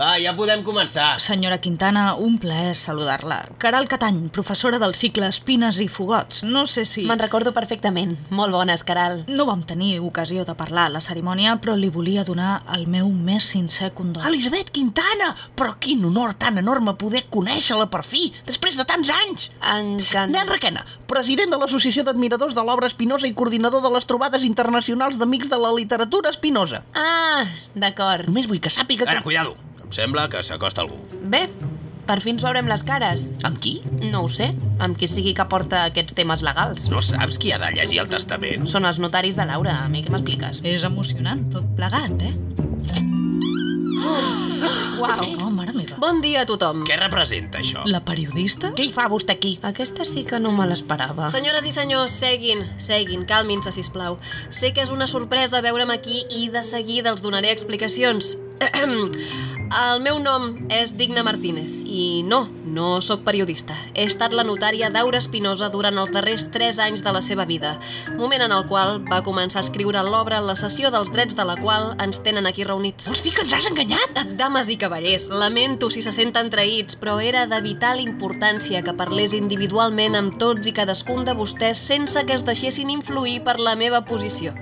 Va, 0.00 0.14
ja 0.16 0.30
podem 0.32 0.62
començar. 0.64 1.18
Senyora 1.20 1.58
Quintana, 1.60 2.14
un 2.16 2.38
plaer 2.40 2.72
saludar-la. 2.78 3.42
Caral 3.60 3.84
Catany, 3.84 4.30
professora 4.32 4.78
del 4.80 4.94
cicle 4.96 5.28
Espines 5.28 5.76
i 5.84 5.90
Fogots. 5.92 6.40
No 6.48 6.62
sé 6.64 6.86
si... 6.88 7.04
Me'n 7.04 7.20
recordo 7.20 7.52
perfectament. 7.52 8.14
Molt 8.32 8.56
bones, 8.56 8.80
Caral. 8.88 9.26
No 9.28 9.44
vam 9.50 9.60
tenir 9.68 9.98
ocasió 10.00 10.46
de 10.48 10.54
parlar 10.56 10.86
a 10.88 10.94
la 10.94 11.04
cerimònia, 11.04 11.58
però 11.60 11.76
li 11.76 11.92
volia 11.92 12.24
donar 12.24 12.62
el 12.72 12.88
meu 12.88 13.12
més 13.12 13.50
sincer 13.52 13.92
condol. 13.92 14.24
Elisabet 14.24 14.72
Quintana! 14.72 15.34
Però 15.52 15.76
quin 15.76 16.08
honor 16.08 16.32
tan 16.32 16.56
enorme 16.64 16.96
poder 16.96 17.26
conèixer-la 17.28 17.90
per 17.92 18.00
fi, 18.08 18.30
després 18.48 18.80
de 18.80 18.88
tants 18.88 19.12
anys! 19.20 19.50
Encant... 19.60 20.32
Nen 20.32 20.48
Requena, 20.48 20.88
president 21.12 21.52
de 21.52 21.60
l'Associació 21.60 22.08
d'Admiradors 22.08 22.56
de 22.56 22.64
l'Obra 22.64 22.88
Espinosa 22.88 23.28
i 23.28 23.36
coordinador 23.36 23.84
de 23.84 23.92
les 23.92 24.08
trobades 24.08 24.48
internacionals 24.48 25.20
d'amics 25.20 25.52
de 25.52 25.60
la 25.60 25.76
literatura 25.76 26.32
espinosa. 26.32 26.86
Ah, 26.96 27.44
d'acord. 27.76 28.32
Només 28.32 28.48
vull 28.48 28.64
que 28.64 28.72
sàpiga 28.72 29.04
que... 29.04 29.18
Ara, 29.18 29.28
cuidado. 29.28 29.58
Em 29.90 29.96
sembla 29.96 30.28
que 30.30 30.38
s'acosta 30.46 30.84
algú. 30.84 30.94
Bé, 31.32 31.48
per 32.06 32.20
fi 32.22 32.30
ens 32.30 32.44
veurem 32.46 32.68
les 32.70 32.84
cares. 32.86 33.24
Amb 33.42 33.58
qui? 33.58 33.80
No 34.12 34.20
ho 34.22 34.28
sé, 34.30 34.54
amb 34.78 34.94
qui 34.94 35.08
sigui 35.10 35.34
que 35.34 35.42
porta 35.50 35.80
aquests 35.88 36.14
temes 36.14 36.44
legals. 36.46 36.86
No 36.92 37.02
saps 37.02 37.40
qui 37.42 37.50
ha 37.50 37.58
de 37.58 37.72
llegir 37.74 37.98
el 38.04 38.10
testament? 38.12 38.68
Són 38.70 38.86
els 38.86 39.00
notaris 39.02 39.34
de 39.34 39.42
Laura, 39.50 39.80
a 39.82 39.88
mi 39.90 40.04
què 40.06 40.14
m'expliques? 40.14 40.62
És 40.62 40.86
emocionant, 40.86 41.42
tot 41.50 41.66
plegat, 41.74 42.14
eh? 42.22 42.30
Uau. 45.00 45.24
Oh, 45.42 45.50
mare 45.50 45.74
meva. 45.74 45.98
Bon 45.98 46.22
dia 46.22 46.44
a 46.44 46.46
tothom. 46.46 46.84
Què 46.86 46.94
representa 47.00 47.58
això? 47.58 47.82
La 47.90 47.98
periodista? 48.06 48.70
Què 48.76 48.84
hi 48.86 48.92
fa 48.94 49.08
vostè 49.10 49.34
aquí? 49.34 49.58
Aquesta 49.66 50.06
sí 50.06 50.22
que 50.28 50.38
no 50.38 50.52
me 50.54 50.68
l'esperava. 50.70 51.32
Senyores 51.34 51.66
i 51.66 51.72
senyors, 51.74 52.14
seguin, 52.14 52.62
seguin, 52.78 53.26
calmin-se, 53.26 53.74
sisplau. 53.74 54.22
Sé 54.54 54.70
que 54.70 54.86
és 54.86 54.94
una 54.94 55.10
sorpresa 55.10 55.58
veure'm 55.66 55.90
aquí 55.96 56.22
i 56.30 56.46
de 56.54 56.62
seguida 56.62 57.10
els 57.10 57.26
donaré 57.26 57.50
explicacions. 57.50 58.38
El 59.70 60.00
meu 60.02 60.16
nom 60.18 60.48
és 60.74 60.90
Digna 60.98 61.22
Martínez 61.22 61.79
i 61.90 62.22
no, 62.22 62.44
no 62.64 63.00
sóc 63.02 63.24
periodista. 63.26 63.74
He 63.94 64.06
estat 64.06 64.32
la 64.36 64.44
notària 64.46 64.88
d'Aura 64.94 65.18
Espinosa 65.18 65.68
durant 65.74 65.98
els 65.98 66.12
darrers 66.14 66.46
3 66.54 66.78
anys 66.86 67.02
de 67.04 67.12
la 67.12 67.20
seva 67.24 67.44
vida, 67.48 67.74
moment 68.16 68.46
en 68.46 68.54
el 68.54 68.64
qual 68.70 69.00
va 69.10 69.20
començar 69.26 69.60
a 69.60 69.66
escriure 69.66 70.02
l'obra 70.06 70.40
la 70.40 70.54
sessió 70.56 70.92
dels 70.94 71.10
drets 71.12 71.34
de 71.36 71.44
la 71.46 71.58
qual 71.58 71.90
ens 72.00 72.22
tenen 72.22 72.46
aquí 72.46 72.64
reunits. 72.64 73.10
Vols 73.10 73.26
dir 73.26 73.34
que 73.34 73.44
ens 73.44 73.56
has 73.58 73.68
enganyat? 73.70 74.22
Dames 74.38 74.70
i 74.70 74.78
cavallers, 74.80 75.28
lamento 75.34 75.90
si 75.90 76.04
se 76.06 76.14
senten 76.14 76.52
traïts, 76.54 76.96
però 77.00 77.18
era 77.20 77.46
de 77.50 77.60
vital 77.64 78.00
importància 78.00 78.84
que 78.86 78.96
parlés 78.96 79.34
individualment 79.36 80.16
amb 80.18 80.38
tots 80.40 80.70
i 80.70 80.74
cadascun 80.76 81.26
de 81.26 81.34
vostès 81.34 81.82
sense 81.90 82.22
que 82.26 82.38
es 82.38 82.46
deixessin 82.46 82.90
influir 82.94 83.40
per 83.44 83.58
la 83.58 83.74
meva 83.74 84.04
posició. 84.06 84.54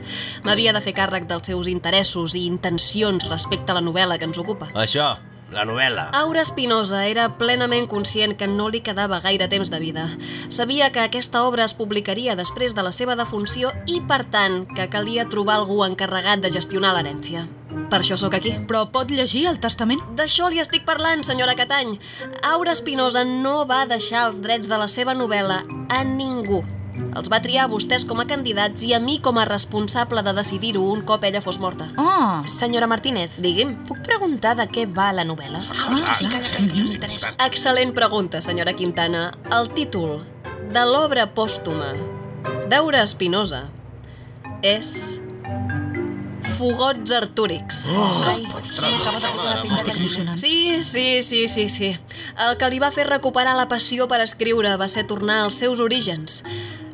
M'havia 0.48 0.72
de 0.72 0.82
fer 0.84 0.96
càrrec 0.96 1.28
dels 1.28 1.52
seus 1.52 1.68
interessos 1.68 2.34
i 2.34 2.46
intencions 2.48 3.28
respecte 3.28 3.74
a 3.74 3.78
la 3.78 3.84
novel·la 3.84 4.16
que 4.18 4.28
ens 4.28 4.40
ocupa. 4.40 4.72
Això, 4.78 5.12
la 5.52 5.64
novel·la. 5.64 6.08
Aura 6.18 6.42
Espinosa 6.44 7.04
era 7.08 7.28
plenament 7.40 7.88
conscient 7.88 8.36
que 8.38 8.48
no 8.50 8.68
li 8.68 8.82
quedava 8.84 9.20
gaire 9.24 9.48
temps 9.48 9.70
de 9.72 9.80
vida. 9.80 10.08
Sabia 10.48 10.90
que 10.92 11.00
aquesta 11.00 11.44
obra 11.44 11.64
es 11.64 11.74
publicaria 11.74 12.36
després 12.36 12.74
de 12.76 12.84
la 12.84 12.92
seva 12.92 13.16
defunció 13.16 13.72
i, 13.86 14.00
per 14.00 14.24
tant, 14.32 14.66
que 14.76 14.88
calia 14.92 15.28
trobar 15.28 15.58
algú 15.58 15.82
encarregat 15.86 16.44
de 16.44 16.52
gestionar 16.52 16.94
l'herència. 16.96 17.46
Per 17.88 18.02
això 18.02 18.18
sóc 18.20 18.34
aquí. 18.36 18.54
Però 18.68 18.84
pot 18.92 19.10
llegir 19.10 19.46
el 19.48 19.60
testament? 19.62 20.02
D'això 20.18 20.50
li 20.52 20.60
estic 20.60 20.84
parlant, 20.88 21.24
senyora 21.24 21.56
Catany. 21.56 21.96
Aura 22.44 22.74
Espinosa 22.76 23.24
no 23.24 23.62
va 23.68 23.86
deixar 23.88 24.28
els 24.28 24.42
drets 24.44 24.68
de 24.68 24.80
la 24.80 24.88
seva 24.88 25.16
novel·la 25.16 25.62
a 25.88 26.04
ningú. 26.04 26.64
Els 27.18 27.28
va 27.32 27.40
triar 27.42 27.64
a 27.66 27.70
vostès 27.70 28.04
com 28.06 28.20
a 28.22 28.26
candidats 28.30 28.82
i 28.86 28.92
a 28.94 29.00
mi 29.02 29.18
com 29.24 29.38
a 29.38 29.44
responsable 29.48 30.22
de 30.22 30.32
decidir-ho 30.36 30.82
un 30.92 31.02
cop 31.08 31.24
ella 31.24 31.40
fos 31.44 31.58
morta. 31.58 31.88
Oh, 31.98 32.42
Senyora 32.46 32.86
Martínez, 32.90 33.36
Digui'm. 33.38 33.74
puc 33.88 34.02
preguntar 34.06 34.54
de 34.58 34.66
què 34.70 34.86
va 34.86 35.10
la 35.12 35.24
novel·la? 35.24 35.62
Ah, 35.74 36.14
sí, 36.18 36.26
calla, 36.26 36.48
calla, 36.52 36.72
això 36.72 36.84
m'interessa. 36.88 37.32
Excel·lent 37.48 37.94
pregunta, 37.94 38.40
senyora 38.44 38.74
Quintana. 38.74 39.32
El 39.50 39.70
títol 39.74 40.20
de 40.72 40.84
l'obra 40.84 41.26
pòstuma 41.34 41.94
d'Aura 42.68 43.02
Espinosa 43.02 43.64
és 44.62 45.18
Fogots 46.58 47.12
Artúrics. 47.14 47.84
Ai, 47.94 48.42
m'estic 48.42 49.62
pinta 49.62 49.92
emocionant. 49.94 50.38
Sí, 50.40 50.82
sí, 50.82 51.22
sí, 51.22 51.46
sí, 51.48 51.68
sí. 51.68 51.90
El 52.46 52.56
que 52.58 52.70
li 52.72 52.80
va 52.82 52.90
fer 52.94 53.06
recuperar 53.08 53.54
la 53.58 53.68
passió 53.70 54.08
per 54.10 54.20
escriure 54.24 54.74
va 54.80 54.88
ser 54.90 55.06
tornar 55.06 55.42
als 55.44 55.58
seus 55.62 55.78
orígens. 55.80 56.42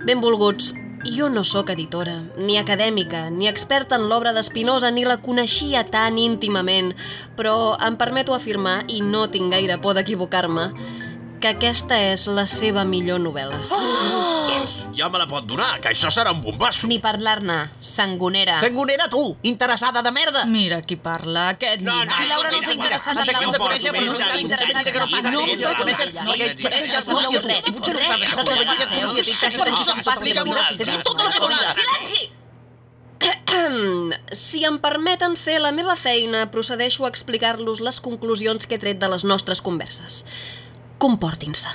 Benvolguts, 0.04 0.74
jo 1.16 1.30
no 1.32 1.40
sóc 1.48 1.70
editora, 1.72 2.18
ni 2.36 2.58
acadèmica, 2.60 3.30
ni 3.32 3.48
experta 3.48 3.96
en 3.96 4.02
l'obra 4.10 4.34
d'Espinosa, 4.36 4.90
ni 4.92 5.06
la 5.08 5.16
coneixia 5.24 5.86
tan 5.88 6.18
íntimament, 6.20 6.90
però 7.38 7.72
em 7.80 7.96
permeto 7.96 8.34
afirmar, 8.36 8.82
i 8.92 9.00
no 9.00 9.22
tinc 9.32 9.48
gaire 9.56 9.78
por 9.80 9.96
d'equivocar-me, 9.96 10.66
que 11.44 11.50
aquesta 11.52 11.96
és 12.00 12.22
la 12.32 12.46
seva 12.48 12.86
millor 12.88 13.18
novel·la. 13.20 13.58
Doncs 13.68 14.76
ja 14.96 15.10
me 15.12 15.18
la 15.20 15.26
pot 15.28 15.44
donar, 15.44 15.74
que 15.84 15.90
això 15.90 16.08
serà 16.14 16.32
un 16.32 16.40
bombasso. 16.40 16.88
Ni 16.88 16.96
parlar-ne, 17.04 17.58
sangonera. 17.84 18.54
Sangonera, 18.62 19.10
tu, 19.12 19.20
interessada 19.50 20.00
de 20.06 20.12
merda! 20.14 20.46
mira 20.48 20.80
qui 20.80 20.96
parla, 20.96 21.50
aquest 21.52 21.82
No, 21.84 21.98
no, 22.04 22.16
Si 22.16 22.28
Laura 22.30 22.50
no 22.54 22.62
mira, 22.62 22.96
en 22.96 23.20
la 23.20 23.26
no 23.26 23.40
més 23.42 23.58
no 23.60 24.40
interès, 24.40 24.72
que 24.86 24.94
no 24.94 25.04
no 25.04 25.20
no 25.20 25.32
no 25.32 25.44
no 25.44 25.44
no 25.44 25.84
no 25.84 25.84
res, 25.84 26.14
no 26.14 26.32
res, 26.32 26.56
digues, 26.56 26.72
res, 26.72 27.12
no 27.12 27.40
res, 27.44 27.68
digues, 27.68 27.92
res, 29.52 29.84
no 29.84 30.12
Explica'm 30.14 30.48
una 30.48 30.66
altra, 30.70 30.86
Teniu 30.86 31.04
tota 31.04 31.28
la 31.28 31.36
temporada. 31.36 31.76
Silenci! 31.76 32.30
si 34.32 34.64
em 34.64 34.76
permeten 34.82 35.36
fer 35.36 35.60
la 35.62 35.72
meva 35.72 35.94
feina, 35.96 36.48
procedeixo 36.50 37.04
a 37.04 37.12
explicar-los 37.12 37.80
les 37.84 38.00
conclusions 38.00 38.66
que 38.66 38.76
he 38.76 38.82
tret 38.82 39.00
de 39.00 39.08
les 39.12 39.24
nostres 39.24 39.60
converses. 39.64 40.24
Comportin-se. 40.98 41.68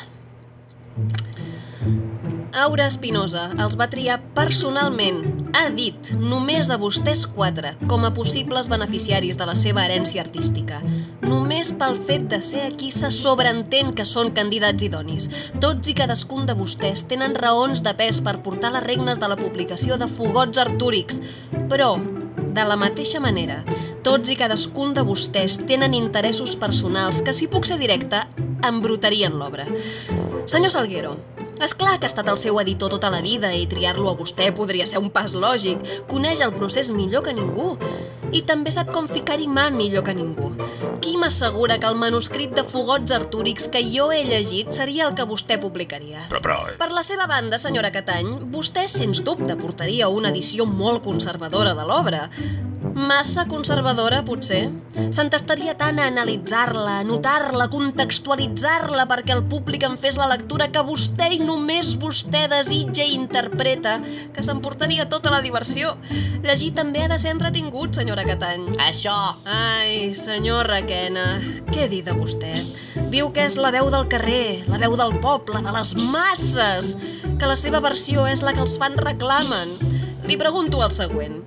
Aura 2.60 2.88
Espinosa 2.90 3.44
els 3.62 3.76
va 3.78 3.86
triar 3.92 4.18
personalment, 4.36 5.20
ha 5.54 5.68
dit, 5.70 6.10
només 6.18 6.72
a 6.74 6.80
vostès 6.82 7.22
quatre, 7.30 7.76
com 7.92 8.08
a 8.08 8.12
possibles 8.16 8.68
beneficiaris 8.72 9.38
de 9.38 9.46
la 9.46 9.56
seva 9.56 9.84
herència 9.86 10.24
artística. 10.26 10.82
Només 11.22 11.70
pel 11.78 11.96
fet 12.08 12.26
de 12.32 12.42
ser 12.44 12.64
aquí 12.66 12.90
se 12.92 13.12
sobreentén 13.14 13.94
que 13.96 14.06
són 14.08 14.34
candidats 14.34 14.84
idonis. 14.84 15.30
Tots 15.62 15.94
i 15.94 15.96
cadascun 16.02 16.50
de 16.50 16.58
vostès 16.58 17.06
tenen 17.12 17.38
raons 17.38 17.84
de 17.86 17.94
pes 18.02 18.20
per 18.26 18.40
portar 18.46 18.74
les 18.74 18.86
regnes 18.88 19.22
de 19.22 19.30
la 19.30 19.38
publicació 19.40 20.00
de 20.02 20.10
Fogots 20.10 20.58
Artúrics. 20.66 21.22
Però, 21.70 21.94
de 22.56 22.66
la 22.66 22.78
mateixa 22.80 23.22
manera, 23.24 23.62
tots 24.04 24.32
i 24.32 24.38
cadascun 24.40 24.94
de 24.96 25.04
vostès 25.06 25.58
tenen 25.70 25.94
interessos 25.98 26.56
personals 26.60 27.22
que, 27.26 27.34
si 27.36 27.50
puc 27.52 27.68
ser 27.70 27.78
directe, 27.82 28.24
embrutarien 28.66 29.38
l'obra. 29.40 29.68
Senyor 30.50 30.74
Salguero, 30.74 31.14
és 31.60 31.76
clar 31.76 31.98
que 32.00 32.08
ha 32.08 32.12
estat 32.12 32.30
el 32.32 32.40
seu 32.40 32.60
editor 32.62 32.94
tota 32.96 33.12
la 33.12 33.20
vida 33.22 33.52
i 33.52 33.68
triar-lo 33.68 34.10
a 34.10 34.16
vostè 34.18 34.50
podria 34.56 34.88
ser 34.88 35.02
un 35.04 35.10
pas 35.12 35.36
lògic. 35.36 35.84
Coneix 36.08 36.40
el 36.46 36.56
procés 36.56 36.90
millor 36.96 37.26
que 37.26 37.36
ningú. 37.36 37.74
I 38.36 38.44
també 38.46 38.70
sap 38.74 38.92
com 38.94 39.08
ficar-hi 39.10 39.48
mà 39.50 39.70
millor 39.74 40.04
que 40.06 40.14
ningú. 40.14 40.52
Qui 41.02 41.16
m'assegura 41.18 41.80
que 41.82 41.90
el 41.90 41.98
manuscrit 41.98 42.54
de 42.54 42.64
Fogots 42.68 43.14
Artúrics 43.16 43.70
que 43.74 43.82
jo 43.88 44.10
he 44.14 44.22
llegit 44.28 44.70
seria 44.76 45.08
el 45.08 45.16
que 45.18 45.26
vostè 45.30 45.58
publicaria? 45.62 46.28
Però, 46.30 46.42
però... 46.44 46.60
Per 46.78 46.92
la 46.94 47.04
seva 47.06 47.26
banda, 47.30 47.58
senyora 47.62 47.92
Catany, 47.96 48.36
vostè, 48.54 48.86
sens 48.92 49.24
dubte, 49.26 49.58
portaria 49.58 50.12
una 50.14 50.30
edició 50.34 50.68
molt 50.70 51.02
conservadora 51.08 51.74
de 51.78 51.88
l'obra. 51.90 52.28
Massa 53.00 53.46
conservadora, 53.48 54.18
potser? 54.28 54.66
S'entestaria 55.16 55.72
tant 55.80 56.02
a 56.02 56.10
analitzar-la, 56.10 56.98
a 57.00 57.06
notar-la, 57.08 57.70
a 57.70 57.72
contextualitzar-la 57.72 59.06
perquè 59.08 59.32
el 59.38 59.46
públic 59.48 59.86
en 59.88 59.96
fes 60.02 60.18
la 60.20 60.28
lectura 60.28 60.68
que 60.74 60.84
vostè 60.84 61.30
i 61.38 61.40
només 61.40 61.94
vostè 62.02 62.42
desitja 62.52 63.06
i 63.08 63.16
interpreta, 63.16 63.96
que 64.36 64.44
s'emportaria 64.44 65.08
tota 65.08 65.32
la 65.32 65.40
diversió. 65.46 65.94
Llegir 66.44 66.74
també 66.76 67.06
ha 67.06 67.12
de 67.14 67.22
ser 67.24 67.32
entretingut, 67.38 67.96
senyora 67.96 68.28
Catany. 68.28 68.68
Això! 68.90 69.16
Ai, 69.48 70.12
senyor 70.20 70.68
Requena, 70.68 71.30
què 71.72 71.88
dir 71.88 72.04
de 72.04 72.18
vostè? 72.20 72.52
Diu 73.14 73.32
que 73.32 73.48
és 73.48 73.56
la 73.56 73.72
veu 73.72 73.88
del 73.94 74.10
carrer, 74.12 74.66
la 74.68 74.82
veu 74.82 75.00
del 75.00 75.16
poble, 75.24 75.64
de 75.64 75.78
les 75.80 75.96
masses, 76.12 76.98
que 77.40 77.48
la 77.48 77.56
seva 77.56 77.80
versió 77.80 78.28
és 78.28 78.44
la 78.44 78.52
que 78.52 78.66
els 78.68 78.76
fans 78.82 79.00
reclamen. 79.08 79.78
Li 80.30 80.36
pregunto 80.38 80.84
el 80.86 80.92
següent. 80.94 81.40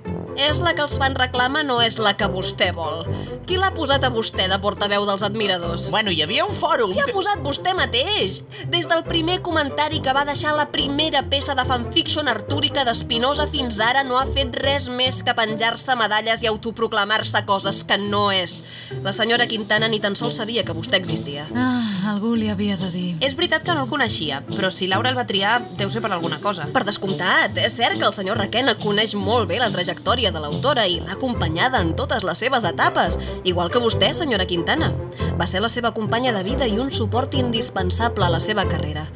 És 0.42 0.59
la 0.64 0.73
que 0.75 0.83
els 0.83 0.97
fan 0.99 1.14
reclama 1.14 1.61
no 1.62 1.77
és 1.85 2.01
la 2.03 2.16
que 2.18 2.27
vostè 2.27 2.73
vol? 2.75 3.05
Qui 3.47 3.59
l'ha 3.61 3.68
posat 3.77 4.03
a 4.03 4.11
vostè 4.11 4.49
de 4.51 4.57
portaveu 4.59 5.05
dels 5.07 5.23
admiradors? 5.23 5.85
Bueno, 5.92 6.11
hi 6.11 6.23
havia 6.25 6.47
un 6.49 6.57
fòrum... 6.57 6.90
S'hi 6.90 7.03
ha 7.05 7.07
posat 7.12 7.45
vostè 7.45 7.77
mateix! 7.79 8.40
Des 8.73 8.88
del 8.90 9.05
primer 9.07 9.38
comentari 9.47 10.01
que 10.03 10.14
va 10.16 10.25
deixar 10.27 10.57
la 10.57 10.66
primera 10.73 11.23
peça 11.31 11.55
de 11.55 11.66
fanfiction 11.68 12.33
artúrica 12.33 12.83
d'Espinosa 12.88 13.47
fins 13.53 13.79
ara 13.79 14.03
no 14.09 14.18
ha 14.18 14.25
fet 14.35 14.57
res 14.64 14.88
més 14.90 15.23
que 15.23 15.37
penjar-se 15.37 15.95
medalles 16.01 16.42
i 16.42 16.51
autoproclamar-se 16.51 17.45
coses 17.47 17.85
que 17.87 18.01
no 18.03 18.31
és. 18.35 18.62
La 19.05 19.14
senyora 19.14 19.47
Quintana 19.47 19.87
ni 19.87 20.03
tan 20.03 20.18
sols 20.18 20.42
sabia 20.42 20.66
que 20.66 20.75
vostè 20.75 20.99
existia. 20.99 21.47
Ah, 21.55 21.91
algú 22.09 22.35
li 22.37 22.49
havia 22.53 22.77
de 22.81 22.88
dir. 22.93 23.09
És 23.25 23.37
veritat 23.38 23.65
que 23.67 23.75
no 23.75 23.85
el 23.85 23.91
coneixia, 23.91 24.41
però 24.49 24.71
si 24.73 24.88
Laura 24.91 25.11
el 25.12 25.19
va 25.19 25.27
triar, 25.29 25.59
deu 25.79 25.91
ser 25.93 26.03
per 26.05 26.12
alguna 26.12 26.41
cosa. 26.43 26.69
Per 26.73 26.85
descomptat, 26.88 27.59
és 27.59 27.77
cert 27.79 27.99
que 28.01 28.07
el 28.09 28.17
senyor 28.17 28.41
Requena 28.41 28.75
coneix 28.81 29.15
molt 29.19 29.49
bé 29.51 29.61
la 29.62 29.71
trajectòria 29.75 30.33
de 30.35 30.43
l'autora 30.43 30.87
i 30.88 31.01
l'ha 31.01 31.17
acompanyada 31.17 31.81
en 31.83 31.95
totes 31.99 32.25
les 32.27 32.43
seves 32.43 32.67
etapes, 32.69 33.19
igual 33.45 33.71
que 33.71 33.83
vostè, 33.83 34.12
senyora 34.17 34.49
Quintana. 34.49 34.93
Va 35.38 35.47
ser 35.47 35.62
la 35.62 35.71
seva 35.73 35.93
companya 35.93 36.33
de 36.33 36.43
vida 36.47 36.67
i 36.67 36.79
un 36.79 36.91
suport 36.91 37.35
indispensable 37.35 38.27
a 38.27 38.33
la 38.33 38.41
seva 38.41 38.67
carrera. 38.69 39.07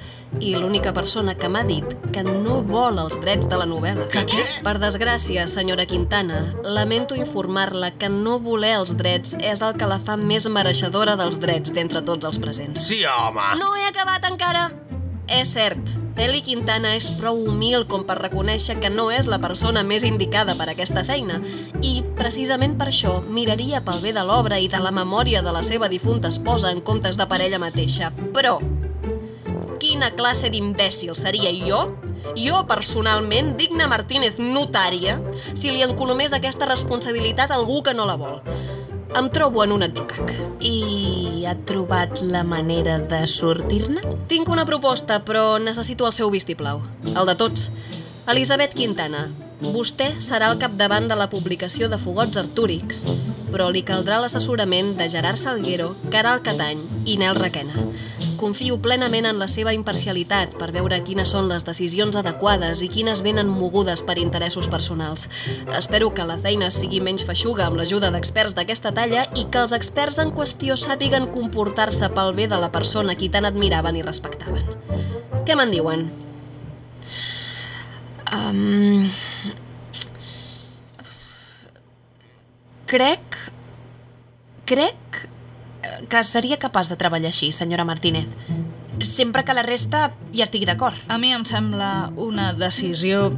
I 0.40 0.54
l'única 0.56 0.92
persona 0.92 1.34
que 1.38 1.48
m'ha 1.48 1.62
dit 1.64 1.96
que 2.12 2.22
no 2.26 2.60
vol 2.66 3.00
els 3.00 3.16
drets 3.22 3.48
de 3.48 3.58
la 3.60 3.66
novel·la. 3.68 4.08
Que 4.12 4.24
què? 4.28 4.44
Per 4.66 4.76
desgràcia, 4.82 5.46
senyora 5.48 5.86
Quintana, 5.88 6.42
lamento 6.62 7.16
informar-la 7.16 7.92
que 7.96 8.10
no 8.12 8.38
voler 8.42 8.74
els 8.80 8.92
drets 8.98 9.36
és 9.40 9.62
el 9.64 9.78
que 9.80 9.88
la 9.88 10.00
fa 10.00 10.18
més 10.20 10.48
mereixedora 10.48 11.16
dels 11.16 11.38
drets 11.40 11.72
d'entre 11.72 12.04
tots 12.04 12.28
els 12.28 12.40
presents. 12.42 12.88
Sí, 12.88 13.04
home! 13.08 13.54
No 13.60 13.74
he 13.78 13.86
acabat 13.88 14.28
encara. 14.28 14.68
És 15.26 15.56
cert, 15.56 15.96
Eli 16.16 16.38
Quintana 16.40 16.94
és 16.96 17.10
prou 17.18 17.42
humil 17.50 17.82
com 17.90 18.06
per 18.08 18.14
reconèixer 18.16 18.78
que 18.80 18.88
no 18.88 19.10
és 19.12 19.26
la 19.28 19.36
persona 19.42 19.82
més 19.84 20.04
indicada 20.08 20.54
per 20.56 20.70
aquesta 20.72 21.02
feina 21.04 21.42
i, 21.84 21.98
precisament 22.16 22.78
per 22.80 22.86
això, 22.88 23.18
miraria 23.28 23.82
pel 23.84 24.00
bé 24.00 24.14
de 24.16 24.24
l'obra 24.24 24.56
i 24.62 24.70
de 24.72 24.80
la 24.80 24.94
memòria 24.96 25.42
de 25.44 25.52
la 25.52 25.60
seva 25.66 25.90
difunta 25.92 26.32
esposa 26.32 26.72
en 26.72 26.80
comptes 26.80 27.18
de 27.20 27.26
per 27.28 27.42
ella 27.44 27.60
mateixa. 27.60 28.14
Però, 28.32 28.56
quina 29.96 30.10
classe 30.12 30.50
d'imbècil 30.52 31.14
seria 31.16 31.48
jo? 31.56 31.78
Jo, 32.36 32.58
personalment, 32.68 33.54
digna 33.56 33.86
Martínez 33.88 34.36
notària, 34.36 35.14
si 35.56 35.70
li 35.72 35.80
encolomés 35.86 36.34
aquesta 36.36 36.68
responsabilitat 36.68 37.48
a 37.48 37.56
algú 37.56 37.78
que 37.80 37.94
no 37.96 38.04
la 38.04 38.18
vol. 38.20 38.42
Em 39.16 39.30
trobo 39.32 39.64
en 39.64 39.72
un 39.72 39.86
atzucac. 39.86 40.34
I 40.60 41.46
ha 41.48 41.54
trobat 41.64 42.20
la 42.20 42.42
manera 42.44 42.98
de 42.98 43.22
sortir-ne? 43.24 44.04
Tinc 44.28 44.52
una 44.52 44.66
proposta, 44.68 45.22
però 45.24 45.56
necessito 45.56 46.04
el 46.04 46.12
seu 46.12 46.28
vistiplau. 46.28 46.84
El 47.14 47.24
de 47.24 47.38
tots. 47.40 47.70
Elisabet 48.28 48.76
Quintana, 48.76 49.30
vostè 49.60 50.16
serà 50.20 50.50
al 50.50 50.58
capdavant 50.60 51.06
de 51.08 51.16
la 51.16 51.28
publicació 51.32 51.88
de 51.88 51.96
fogots 51.98 52.36
artúrics, 52.36 53.04
però 53.48 53.70
li 53.72 53.80
caldrà 53.86 54.18
l'assessorament 54.20 54.94
de 54.98 55.06
Gerard 55.08 55.40
Salguero, 55.40 55.94
Caral 56.12 56.42
Catany 56.44 56.82
i 57.08 57.16
Nel 57.16 57.38
Requena. 57.38 57.86
Confio 58.36 58.76
plenament 58.84 59.24
en 59.24 59.38
la 59.40 59.48
seva 59.48 59.72
imparcialitat 59.72 60.58
per 60.60 60.68
veure 60.74 60.98
quines 61.06 61.32
són 61.32 61.48
les 61.48 61.64
decisions 61.64 62.18
adequades 62.20 62.82
i 62.84 62.90
quines 62.92 63.22
venen 63.24 63.48
mogudes 63.48 64.02
per 64.04 64.18
interessos 64.20 64.68
personals. 64.68 65.30
Espero 65.78 66.12
que 66.12 66.28
la 66.28 66.36
feina 66.36 66.68
sigui 66.70 67.00
menys 67.00 67.24
feixuga 67.24 67.64
amb 67.66 67.80
l'ajuda 67.80 68.12
d'experts 68.12 68.58
d'aquesta 68.58 68.92
talla 68.92 69.24
i 69.34 69.46
que 69.48 69.64
els 69.64 69.72
experts 69.72 70.20
en 70.20 70.34
qüestió 70.36 70.76
sàpiguen 70.76 71.30
comportar-se 71.32 72.12
pel 72.12 72.36
bé 72.36 72.50
de 72.52 72.60
la 72.60 72.72
persona 72.74 73.16
qui 73.16 73.32
tant 73.32 73.48
admiraven 73.48 73.96
i 73.96 74.04
respectaven. 74.04 74.68
Què 75.46 75.56
me'n 75.56 75.72
diuen? 75.72 76.25
Um... 78.36 79.10
Crec... 82.86 83.40
Crec 84.66 85.28
que 86.10 86.22
seria 86.26 86.58
capaç 86.58 86.90
de 86.90 86.96
treballar 86.98 87.30
així, 87.30 87.52
senyora 87.54 87.86
Martínez. 87.86 88.32
Sempre 89.04 89.44
que 89.44 89.54
la 89.54 89.62
resta 89.66 90.10
hi 90.32 90.42
estigui 90.44 90.66
d'acord. 90.68 90.96
A 91.08 91.18
mi 91.18 91.32
em 91.34 91.44
sembla 91.48 92.10
una 92.16 92.52
decisió 92.56 93.30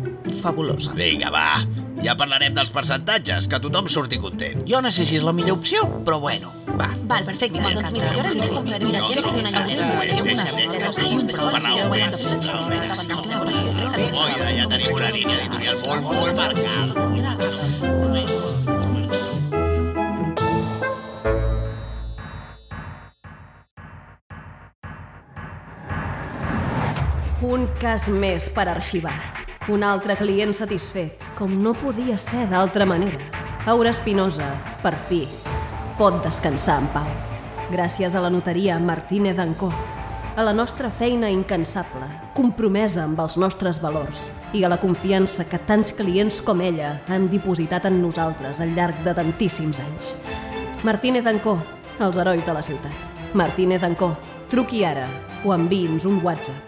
fabulosa. 0.42 0.92
Vinga, 0.96 1.30
va. 1.34 1.64
Ja 2.04 2.14
parlarem 2.18 2.54
dels 2.54 2.70
percentatges, 2.70 3.48
que 3.50 3.58
tothom 3.62 3.88
surti 3.90 4.18
content. 4.22 4.62
Jo 4.70 4.80
no 4.84 4.92
sé 4.94 5.06
si 5.08 5.18
és 5.18 5.24
la 5.26 5.32
millor 5.34 5.58
opció, 5.58 5.82
però 6.06 6.20
bueno. 6.22 6.52
Va. 6.78 6.92
Val, 7.10 7.24
perfecte. 7.26 7.58
Doncs 7.58 7.90
mira, 7.92 8.12
jo 8.14 8.20
ara 8.22 8.30
només 8.30 8.50
compraré 8.54 8.86
una 8.86 9.02
gent 9.08 9.24
i 9.26 9.30
una 9.40 9.50
Oida, 13.98 14.48
ja 14.54 14.66
tenim 14.70 14.94
una 14.94 15.10
línia 15.10 15.40
editorial 15.42 15.80
molt, 15.84 16.02
molt 16.06 16.36
marcada. 16.38 17.57
Un 27.48 27.62
cas 27.80 28.10
més 28.12 28.50
per 28.52 28.66
arxivar. 28.68 29.14
Un 29.72 29.80
altre 29.86 30.18
client 30.20 30.50
satisfet, 30.52 31.22
com 31.38 31.54
no 31.62 31.70
podia 31.72 32.18
ser 32.20 32.42
d'altra 32.50 32.84
manera. 32.84 33.24
Aura 33.72 33.88
Espinosa, 33.88 34.50
per 34.82 34.92
fi, 35.08 35.22
pot 35.96 36.18
descansar 36.26 36.76
en 36.82 36.90
pau. 36.92 37.08
Gràcies 37.72 38.12
a 38.12 38.20
la 38.20 38.28
notaria 38.28 38.76
Martínez 38.76 39.40
Ancó, 39.40 39.70
a 40.36 40.44
la 40.44 40.52
nostra 40.52 40.92
feina 40.92 41.32
incansable, 41.32 42.10
compromesa 42.36 43.06
amb 43.06 43.24
els 43.24 43.40
nostres 43.40 43.80
valors 43.80 44.28
i 44.52 44.60
a 44.62 44.68
la 44.68 44.80
confiança 44.84 45.48
que 45.48 45.64
tants 45.72 45.96
clients 45.96 46.42
com 46.44 46.60
ella 46.60 46.98
han 47.08 47.30
dipositat 47.32 47.88
en 47.88 48.02
nosaltres 48.04 48.60
al 48.60 48.76
llarg 48.76 49.00
de 49.08 49.16
tantíssims 49.16 49.80
anys. 49.88 50.14
Martínez 50.84 51.24
Ancó, 51.24 51.56
els 51.96 52.20
herois 52.20 52.44
de 52.44 52.60
la 52.60 52.62
ciutat. 52.62 53.10
Martínez 53.32 53.88
Ancó, 53.88 54.12
truqui 54.52 54.84
ara 54.84 55.08
o 55.44 55.56
enviï'ns 55.56 56.04
un 56.04 56.20
WhatsApp 56.20 56.67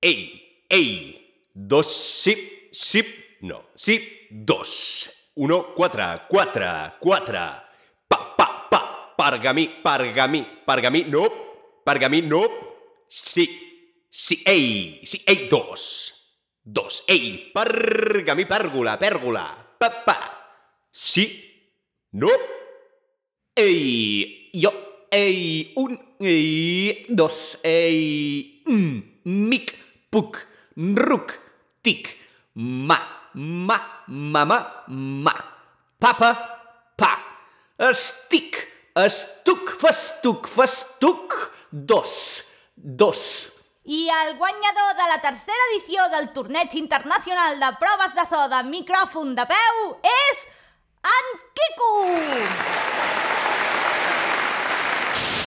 Ei, 0.00 0.64
ei, 0.68 1.48
dos, 1.54 1.86
sí, 2.22 2.68
sí, 2.72 3.02
no, 3.40 3.70
sí, 3.74 4.28
dos. 4.30 5.10
Uno, 5.36 5.74
quatre, 5.74 6.22
quatre, 6.28 6.66
quatre. 7.00 7.38
Pa, 8.08 8.36
pa, 8.36 8.68
pa, 8.70 9.14
pergamí, 9.16 9.68
pergamí, 9.82 10.46
pergamí, 10.66 11.04
no, 11.04 11.28
pergamí, 11.84 12.22
no. 12.22 12.42
Sí, 13.08 13.48
sí, 14.10 14.42
ei, 14.44 15.00
sí, 15.04 15.22
ei, 15.26 15.48
dos. 15.48 16.12
Dos, 16.62 17.04
ei, 17.06 17.52
pergamí, 17.54 18.44
pèrgola, 18.44 18.98
pèrgola, 18.98 19.46
pa, 19.78 19.90
pa. 20.04 20.18
Sí, 20.90 21.24
no. 22.12 22.28
Ei, 23.56 24.50
jo, 24.52 24.72
ei, 25.10 25.72
un, 25.76 25.96
ei, 26.20 27.06
dos, 27.08 27.58
ei, 27.62 28.62
mm, 28.66 28.98
mic, 29.24 29.72
puc, 30.16 30.38
ruc, 30.96 31.34
tic, 31.84 32.08
ma, 32.54 32.96
ma, 33.34 33.76
mama, 34.08 34.56
ma, 34.88 35.34
papa, 36.00 36.30
pa, 36.96 37.10
estic, 37.90 38.56
estuc, 38.96 39.74
festuc, 39.82 40.48
festuc, 40.48 41.36
dos, 41.70 42.14
dos. 42.72 43.26
I 43.84 44.08
el 44.22 44.32
guanyador 44.40 44.96
de 44.96 45.10
la 45.12 45.20
tercera 45.20 45.68
edició 45.68 46.08
del 46.16 46.32
Torneig 46.32 46.72
Internacional 46.80 47.60
de 47.60 47.70
Proves 47.82 48.16
de 48.16 48.24
So 48.32 48.46
de 48.56 48.62
Micròfon 48.72 49.36
de 49.36 49.44
Peu 49.52 49.82
és 50.16 50.46
en 51.12 51.34
Quico! 51.60 51.92